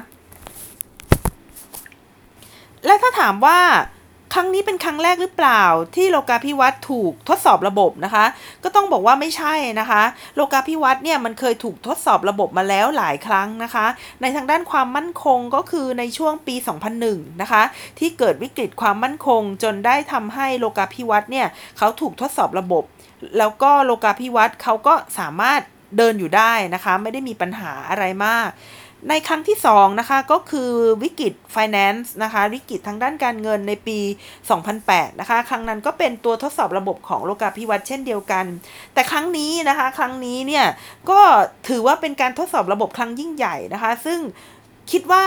[2.86, 3.60] และถ้าถามว่า
[4.34, 5.64] ครั้งนี้เป็นครั้งแรกหรือเปล่า
[5.96, 8.26] ที่โลกาภิวัตน์ถูกทดสอบระบบนะคะ
[8.64, 10.04] ก็ต้องบอกว่าไม่ใช่นะคะ
[10.36, 13.86] โลกาภิวัตน์เนี่ยมันเคยถูกทดสอบระบบมาแล้วหลายครั้งนะคะ
[14.22, 16.56] ในทางด้านความมั่นคงก็คือในช่วงปี
[16.98, 17.64] 2001 นะคะ
[18.00, 21.48] ที่เกิดวิกฤตความมั่นคง จนได้ทำให้โลกาภิวัตน์เนี่ย
[21.78, 22.84] เขาถูกทดสอบระบบ
[23.38, 25.62] แล้วก็โลกาภิวัตน์เขาก็สามารถ
[25.98, 28.50] เดินอยู่ได้นะคะ ไม่ได้มีปัญหาอะไรมาก
[29.10, 30.72] ในครั้งที่2นะคะก็คือ
[31.04, 34.00] วิกฤต finance นะคะวิกฤตทางด้านการเงินในปี
[34.60, 38.46] 2008 นะคะ ครั้งนั้นก็เป็นตัวทดสอบระบบของโลกาภิวัตน์เช่นเดียวกัน
[38.94, 40.66] แต่ครั้งนี้นะคะ ครั้งนี้เนี่ย
[41.10, 41.20] ก็
[41.70, 44.20] ถือว่าเป็นการทดสอบระบบครั้งยิ่งใหญ่นะคะ ซึ่ง
[44.92, 45.26] คิดว่า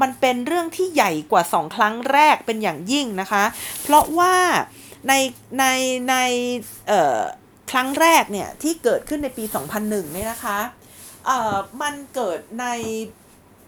[0.00, 3.44] มันเป็นเรื่องที่ใหญ่กว่า 2 ครั้งแรกเป็นอย่างยิ่งนะคะ
[3.82, 4.34] เพราะว่า
[5.08, 5.12] ใน
[5.58, 5.64] ใน
[6.10, 6.14] ใน
[7.70, 9.44] ครั้งแรกเนี่ยที่เกิดขึ้นในปี
[9.78, 10.58] 2001เนี่ยนะคะ
[11.26, 12.66] เอ่อมันเกิดใน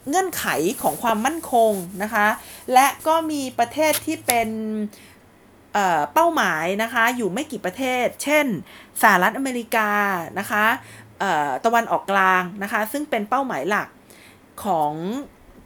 [0.09, 0.47] เงื่อนไข
[0.83, 2.27] ของความมั่นคงนะคะ
[2.73, 4.49] และก็มีประเทศที่เป็น
[6.15, 8.47] เป้าหมายนะคะอยู่ไม่กี่ประเทศ เช่น
[9.03, 9.91] สหรัฐอเมริกา
[10.39, 10.65] นะคะ
[11.65, 13.89] ตะวันออกกลางนะคะ ซึ่งเป็นเป้าหมายหลัก
[14.65, 14.93] ของ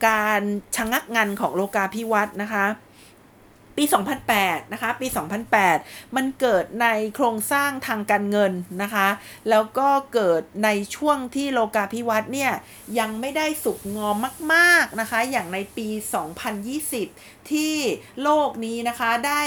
[0.08, 0.42] การ
[0.76, 2.64] ชะงักงันของโลกาภิวัตน์นะคะ
[3.78, 3.84] ปี
[4.28, 5.06] 2008 นะคะ ปี
[5.62, 8.52] 2008 มันเกิดในโครงสร้างทางการเงิน
[8.82, 9.08] นะคะ
[9.50, 12.52] แล้วก็เกิดในช่วงที่โลกาภิวัตน์เนี่ย
[12.98, 14.16] ยังไม่ได้สุกงอม
[14.54, 15.88] มากๆนะคะ อย่างในปี
[16.88, 17.74] 2020 ที่
[18.22, 19.42] โลกนี้นะคะได้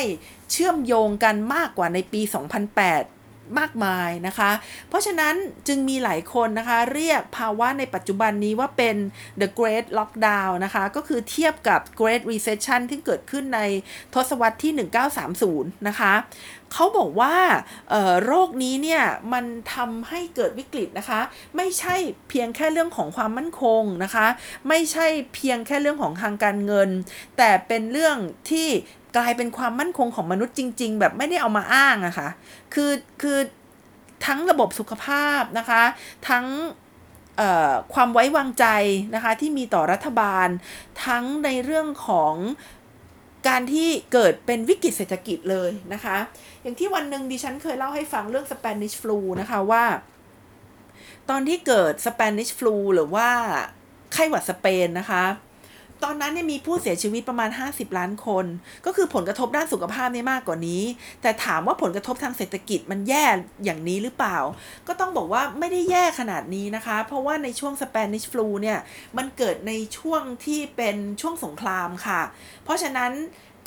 [0.51, 3.20] เชื่อมโยงกันมากกว่าในปี 2008
[3.59, 4.51] มากมายนะคะ
[4.89, 5.33] เพราะฉะนั้น
[5.67, 8.95] จึงมีหลายคนนะคะ เรียกภาวะในปัจจุบันนี้ว่าเป็น
[9.41, 13.61] the great lockdown นะคะ ก็คือเทียบกับ great recession ที่เกิดขึ้นใน
[14.13, 14.73] ทศวรรษที่
[15.29, 16.13] 1930 นะคะ
[16.73, 17.35] เขาบอกว่า
[18.25, 21.21] โรคนี้เนี่ยมันทำให้เกิดวิกฤตนะคะ
[21.55, 21.95] ไม่ใช่
[22.29, 24.27] เพียงแค่เรื่องของความมั่นคงนะคะ
[24.69, 26.89] ไม่ใช่เพียงแค่เรื่องของทางการเงิน
[27.37, 28.17] แต่เป็นเรื่อง
[28.49, 28.69] ที่
[29.17, 32.29] กลายเป็นความมั่นคงของมนุษย์จริง ๆ แบบไม่ได้เอามาอ้างอะคะ่ะ
[32.73, 32.91] คือ
[33.21, 33.37] คือ
[34.25, 35.83] ทั้งระบบสุขภาพนะคะ
[36.29, 36.45] ทั้ง
[37.93, 38.65] ความไว้วางใจ
[39.15, 40.47] นะคะที่มีต่อรัฐบาล
[41.05, 42.33] ทั้งในเรื่องของ
[43.47, 46.17] การที่เกิดเป็นวิกฤตเศรษฐกิจเลยนะคะ
[46.61, 49.83] อย่างที่วันหนึ่งดิฉันเคยเล่าให้ฟังเรื่อง Spanish flu นะคะว่า
[51.29, 53.29] ตอนที่เกิด Spanish flu หรือว่า
[54.13, 55.23] ไข้หวัดสเปนนะคะ
[56.03, 58.45] ตอนนั้นเนี่ยมีผู้เสียชีวิตประมาณ 50 ล้านคน
[58.85, 60.83] ก็คือผลกระทบด้านสุขภาพนี่มากกว่านี้
[61.21, 63.25] แต่ถามว่าผลกระทบทางเศรษฐกิจมันแย่
[63.65, 64.37] อย่างนี้หรือเปล่า
[64.87, 68.79] ก็ต้องบอกว่าไม่ได้แย่ขนาดนี้นะคะ เพราะว่าในช่วง Spanish flu เนี่ย
[69.17, 72.21] มันเกิดในช่วงที่เป็นช่วงสงครามค่ะ
[72.63, 73.13] เพราะฉะนั้น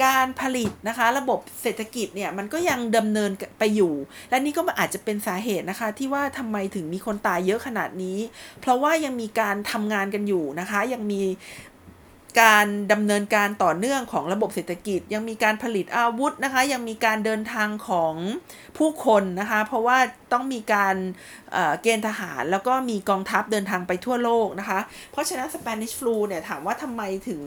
[0.07, 3.95] การผลิตนะคะระบบเศรษฐกิจเนี่ยมันก็ยังดำเนินไปอยู่
[4.31, 8.19] และนี่ก็อาจจะเป็นสาเหตุนะคะ ที่ว่าทำไมถึงมีคนตายเยอะขนาดนี้
[8.61, 11.23] เพราะว่ายังมีการทำงานกันอยู่นะคะ ยังมี
[12.41, 18.15] การดำเนินการต่อเนื่องของระบบเศรษฐกิจ ยังมีการผลิตอาวุธนะคะ ยังมีการเดินทางของ
[18.79, 19.99] ผู้คนนะคะ เพราะว่า
[20.33, 20.97] ต้องมีการ
[21.83, 24.81] เกณฑ์ทหาร แล้วก็มีกองทัพเดินทางไปทั่วโลกนะคะ
[25.13, 27.43] เพราะฉะนั้น Spanish flu เนี่ยถามว่าทำไมถึง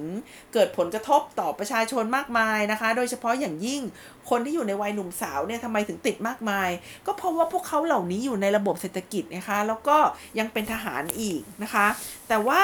[0.54, 3.82] เกิดผลกระทบต่อประชาชนมากมายนะคะ โดยเฉพาะอย่างยิ่ง
[4.30, 6.70] คนที่อยู่ในวัยหนุ่มสาวเนี่ยทำไมถึงติดมากมาย
[7.06, 9.98] ก็เพราะว่าพวกเขาเหล่านี้อยู่ในระบบเศรษฐกิจนะคะ แล้วก็
[10.40, 11.88] ยังเป็นทหารอีกนะคะ
[12.28, 12.62] แต่ว่า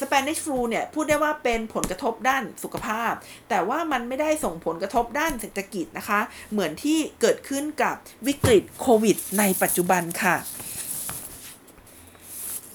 [0.00, 3.12] สเปนิชฟลูเนี่ยพูดได้ว่าเป็นผลกระทบด้านสุขภาพ
[3.48, 6.20] แต่ว่ามันไม่ได้ส่งผลกระทบด้านเศรษฐกิจนะคะ
[6.52, 7.96] เหมือนที่เกิดขึ้นกับ
[8.26, 10.36] วิกฤตโควิดในปัจจุบันค่ะ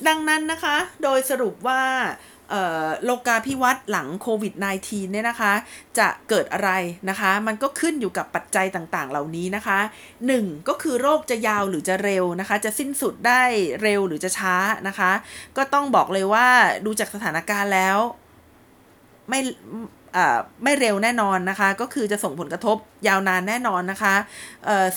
[0.08, 1.84] ดังนั้นนะคะ โดยสรุปว่า
[3.06, 5.54] โลกาภิวัตน์หลังโควิด -19 เนี่ยนะคะ
[6.00, 6.72] จะเกิดอะไร
[7.10, 9.80] นะคะ มันก็ขึ้นอยู่กับปัจจัยต่างๆ เหล่านี้นะคะ
[10.24, 10.68] 1.
[10.70, 13.42] ก็คือโรคจะยาวหรือจะเร็วนะคะ จะสิ้นสุดได้
[13.82, 14.56] เร็วหรือจะช้า
[14.88, 15.12] นะคะ
[15.58, 16.48] ก็ต้องบอกเลยว่า
[16.86, 17.98] ดูจากสถานการณ์แล้ว
[19.30, 19.40] ไม่
[20.64, 22.78] ไม่เร็วแน่นอนนะคะ ก็คือจะส่งผลกระทบ
[23.08, 24.16] ยาวนานแน่นอนนะคะ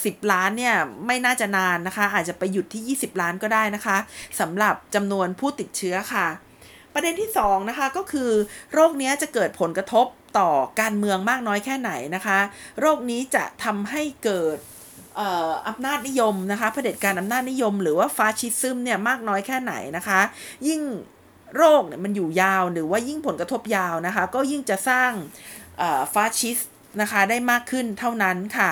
[0.05, 3.97] สิบล้านเนี่ยไม่น่าจะนานนะคะ อาจจะไปหยุดที่ 20 ล้านก็ได้นะคะ
[4.39, 6.27] สำหรับจำนวนผู้ติดเชื้อค่ะ
[6.99, 8.31] ประเด็นที่2นะคะก็คือ
[8.73, 10.05] โรคนี้จะเกิดผลกระทบ
[10.39, 10.49] ต่อ
[10.81, 12.39] การเมืองมากน้อยแค่ไหนนะคะ
[12.79, 14.57] โรคนี้จะทำให้เกิด
[15.67, 20.21] อำนาจนิยมนะคะเผด็จการอำนาจนิยม หรือว่าฟาชิซึมเนี่ยมากน้อยแค่ไหนนะคะ
[20.67, 20.81] ยิ่ง
[21.55, 25.11] โรคเนี่ยมันอยู่ยาวหรือว่ายิ่งผลกระทบยาวนะคะ ก็ยิ่งจะสร้าง
[26.13, 26.59] ฟาชิส
[27.01, 28.69] นะคะได้มากขึ้นเท่านั้นค่ะ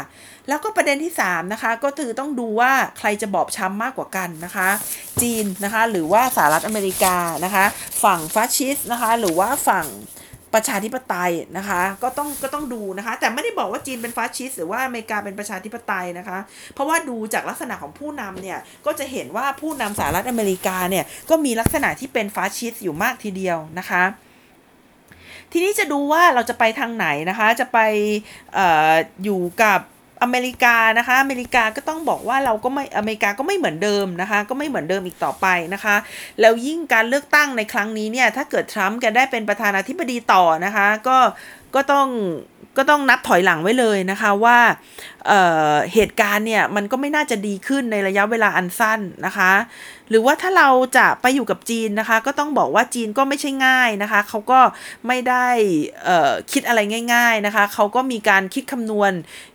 [0.47, 4.69] แล้วก็ประเด็นที่3นะคะก็คือต้องดูว่าใครจะบอบช้ำมากกว่ากันนะคะ
[5.21, 7.15] จีนนะคะหรือว่าสหรัฐอเมริกา
[7.45, 7.65] นะคะ
[8.03, 9.87] ฝั่งฟาชิสนะคะหรือว่าฝั่ง
[10.53, 16.37] ประชาธิปไตยนะคะก็ต้องก็ต้องดูนะคะ แต่ไม่ได้บอกว่าจีนเป็นฟาชิสหรือว่าอเมริกาเป็นประชาธิปไตยนะคะ
[16.73, 24.03] เพราะว่าดูจากลักษณะของผู้นำเนี่ยก็จะเห็นว่าผู้นำสหรัฐอเมริกาเนี่ยก็มีลักษณะที่เป็นฟาชิสอยู่มากทีเดียวนะคะ
[25.51, 27.79] ทีนี้จะดูว่าเราจะไปทางไหนนะคะ จะไป
[28.57, 28.59] อ
[29.23, 29.79] อยู่กับ
[30.23, 35.95] อเมริกานะคะ อเมริกาก็ต้องบอกว่าเราก็ไม่อเมริกาก็ไม่เหมือนเดิมนะคะ ก็ไม่เหมือนเดิมอีกต่อไปนะคะ
[36.41, 41.17] แล้วยิ่งการเลือกตั้งในครั้งนี้เนี่ย ถ้าเกิดทรัมป์แกได้เป็นประธานาธิบดีต่อนะคะ ก็
[41.75, 42.07] ก็ต้อง
[42.77, 44.57] ก็ต้องนับถอยหลังไว้เลยนะคะว่า
[45.27, 49.51] เเหตุการณ์เนี่ยมันก็ไม่น่าจะดีขึ้นในระยะเวลาอันสั้นนะคะ
[50.09, 54.59] หรือว่าถ้าเราจะไปอยู่กับจีนนะคะ ก็ต้องบอกว่าจีนก็ไม่ใช่ง่ายนะคะเขาก็
[55.07, 55.47] ไม่ได้
[56.51, 56.79] คิดอะไร
[57.13, 59.11] ง่าย ๆนะคะเขาก็มีการคิดคำนวณ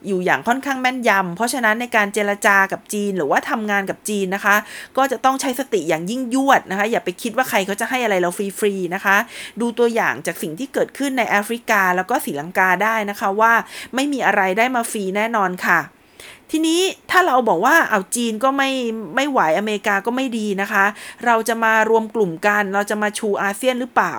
[0.07, 4.57] อยู่อย่างค่อนข้างแม่นยำเพราะฉะนั้นในการเจรจากับจีนหรือว่าทำงานกับจีนนะคะ
[4.97, 9.17] ก็จะต้องใช้สติอย่างยิ่งยวดนะคะ อย่าไปคิดว่าใครเขาจะให้อะไรเราฟรีๆนะคะ
[9.61, 13.53] ดูตัวอย่างจากสิ่งที่เกิดขึ้นในแอฟริกาแล้วก็ศรีลังกาได้นะคะว่า
[13.95, 15.79] ไม่มีอะไรได้มาฟรีแน่นอนค่ะ
[16.51, 18.71] ทีนี้ถ้าเราบอกว่าเอาจีนก็ไม่
[19.17, 20.85] ไม่ไหวอเมริกาก็ไม่ดีนะคะ
[21.27, 24.15] เราจะมารวมกลุ่มกันเราจะมาชูอาเซียนหรือเปล่า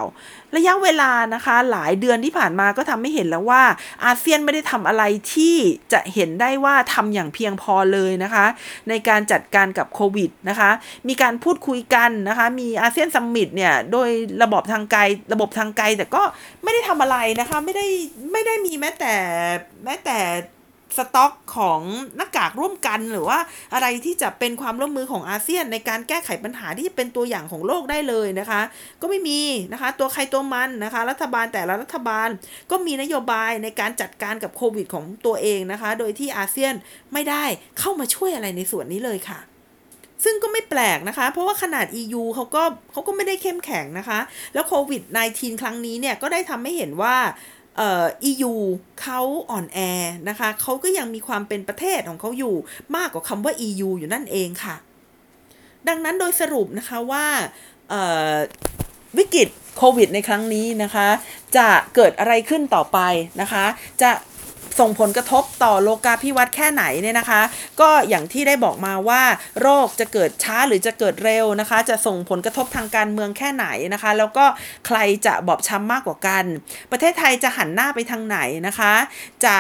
[0.55, 3.63] ระยะเวลานะคะหลายเดือนที่ผ่านมาก็ทำให้เห็นแล้วว่า
[4.05, 5.55] อาเซียนไม่ได้ทำอะไรที่
[5.93, 8.45] จะเห็นได้ว่าทำอย่างเพียงพอเลยนะคะ
[8.89, 10.71] ในการจัดการกับโควิดนะคะ
[11.07, 14.09] มีการพูดคุยกันนะคะ มีอาเซียนซัมมิตเนี่ยโดย
[14.43, 15.01] ระบบทางไกล
[15.33, 16.23] ระบบทางไกลแต่ก็
[16.63, 17.87] ไม่ได้ทำอะไรนะคะ ไม่ได้
[18.31, 19.13] ไม่ได้มีแม้แต่
[19.83, 20.19] แม้แต่
[20.97, 21.81] สต็อกของ
[22.17, 23.39] หน้ากากร่วมกันหรือว่า
[23.73, 28.61] อะไรที่จะเป็นความร่วมมือของอาเซียนในการแก้ไขปัญหาที่จะเป็นตัวอย่างของโลกได้เลยนะคะ
[29.01, 29.41] ก็ไม่มี
[29.73, 32.29] นะคะ ตัวใครตัวมันนะคะ รัฐบาลแต่ละรัฐบาล
[32.71, 36.73] ก็มีนโยบายในการจัดการกับโควิดของตัวเองนะคะ โดยที่อาเซียน
[37.13, 37.43] ไม่ได้
[37.79, 39.39] เข้ามาช่วยอะไรในส่วนนี้เลยค่ะ
[40.25, 44.19] ซึ่งก็ไม่แปลกนะคะ เพราะว่าขนาด EU เขาก็เขาก็ไม่ได้เข้มแข็งนะคะ
[44.53, 45.01] แล้วโควิด
[45.33, 47.15] -19 ครั้งนี้เนี่ยก็ได้ทำให้เห็นว่า
[47.81, 48.53] เอ่อ EU
[49.01, 49.21] เขา
[49.51, 49.79] อ่อนแอ
[50.29, 52.55] นะคะเขาก็ยังมีความเป็นประเทศของเขาอยู่
[52.95, 54.75] มากกว่าคำว่า EU อยู่นั่นเองค่ะ
[55.87, 57.25] ดังนั้นโดยสรุปนะคะว่า
[59.17, 61.07] วิกฤตโควิดในครั้งนี้นะคะ
[61.57, 62.99] จะเกิดอะไรขึ้นต่อไป
[63.41, 63.65] นะคะ
[64.01, 64.11] จะ
[64.79, 67.41] ส่งผลกระทบต่อโลกาภิวัตน์แค่ไหนเนี่ยนะคะ
[67.81, 69.21] ก็อย่างที่ได้บอกมาว่า
[69.61, 74.45] โรคจะเกิดช้าหรือจะเกิดเร็วนะคะ จะส่งผลกระทบทางการเมืองแค่ไหนนะคะ แล้วก็
[74.87, 76.43] ใครจะบอบช้ำมากกว่ากัน
[76.91, 78.93] ประเทศไทยจะหันหน้าไปทางไหนนะคะ
[79.45, 79.55] จะ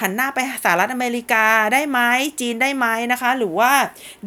[0.00, 2.00] หันหน้าไปสหรัฐอเมริกาได้ไหม
[2.40, 3.72] จีนได้ไหมนะคะ หรือว่า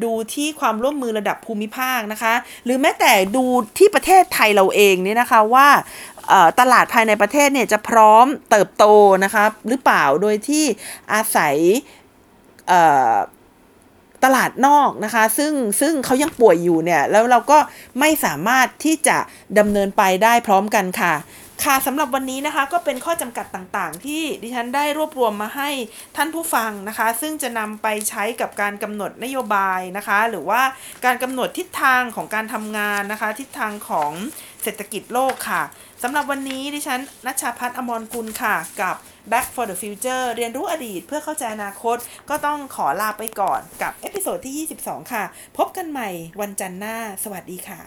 [0.04, 2.34] ดูที่ความร่วมมือระดับภูมิภาคนะคะ
[2.66, 3.46] หรือแม้แต่ดู
[3.78, 5.68] ที่ประเทศไทยเราเองเนี่ยนะคะว่า
[6.60, 8.86] ตลาดภายในประเทศเนี่ยจะพร้อมเติบโต
[9.24, 10.66] นะคะหรือเปล่าโดยที่
[11.14, 11.56] อาศัย
[14.24, 17.58] ตลาดนอกนะคะ ซึ่งซึ่งเขายังป่วยอยู่เนี่ย แล้วเราก็
[18.00, 19.18] ไม่สามารถที่จะ
[19.60, 21.14] ดำเนินไปได้พร้อมกันค่ะ
[21.64, 25.70] ค่ะสำหรับวันนี้นะคะก็เป็นข้อจำกัดต่างๆ ที่ดิฉันได้รวบรวมมาให้
[26.16, 30.62] ท่านผู้ฟังนะคะ ซึ่งจะนำไปใช้กับการกำหนดนโยบายนะคะ หรือว่า
[31.06, 34.12] การกำหนดทิศทางของการทำงานนะคะ ทิศทางของ
[34.64, 35.64] เศรษฐกิจโลกค่ะ
[36.04, 38.96] สำหรับวันนี้ดิฉันนัชชาพัฒนอมรกุลค่ะกับ
[39.32, 41.98] Back for the Future เรียนรู้อดีตเพื่อเข้าใจอนาคต
[42.30, 45.24] ก็ต้องขอลาไปก่อนกับ episode ที่ 22 ค่ะ
[45.58, 46.10] พบกันใหม่
[46.42, 47.80] วันจันทร์หน้า สวัสดีค่ะ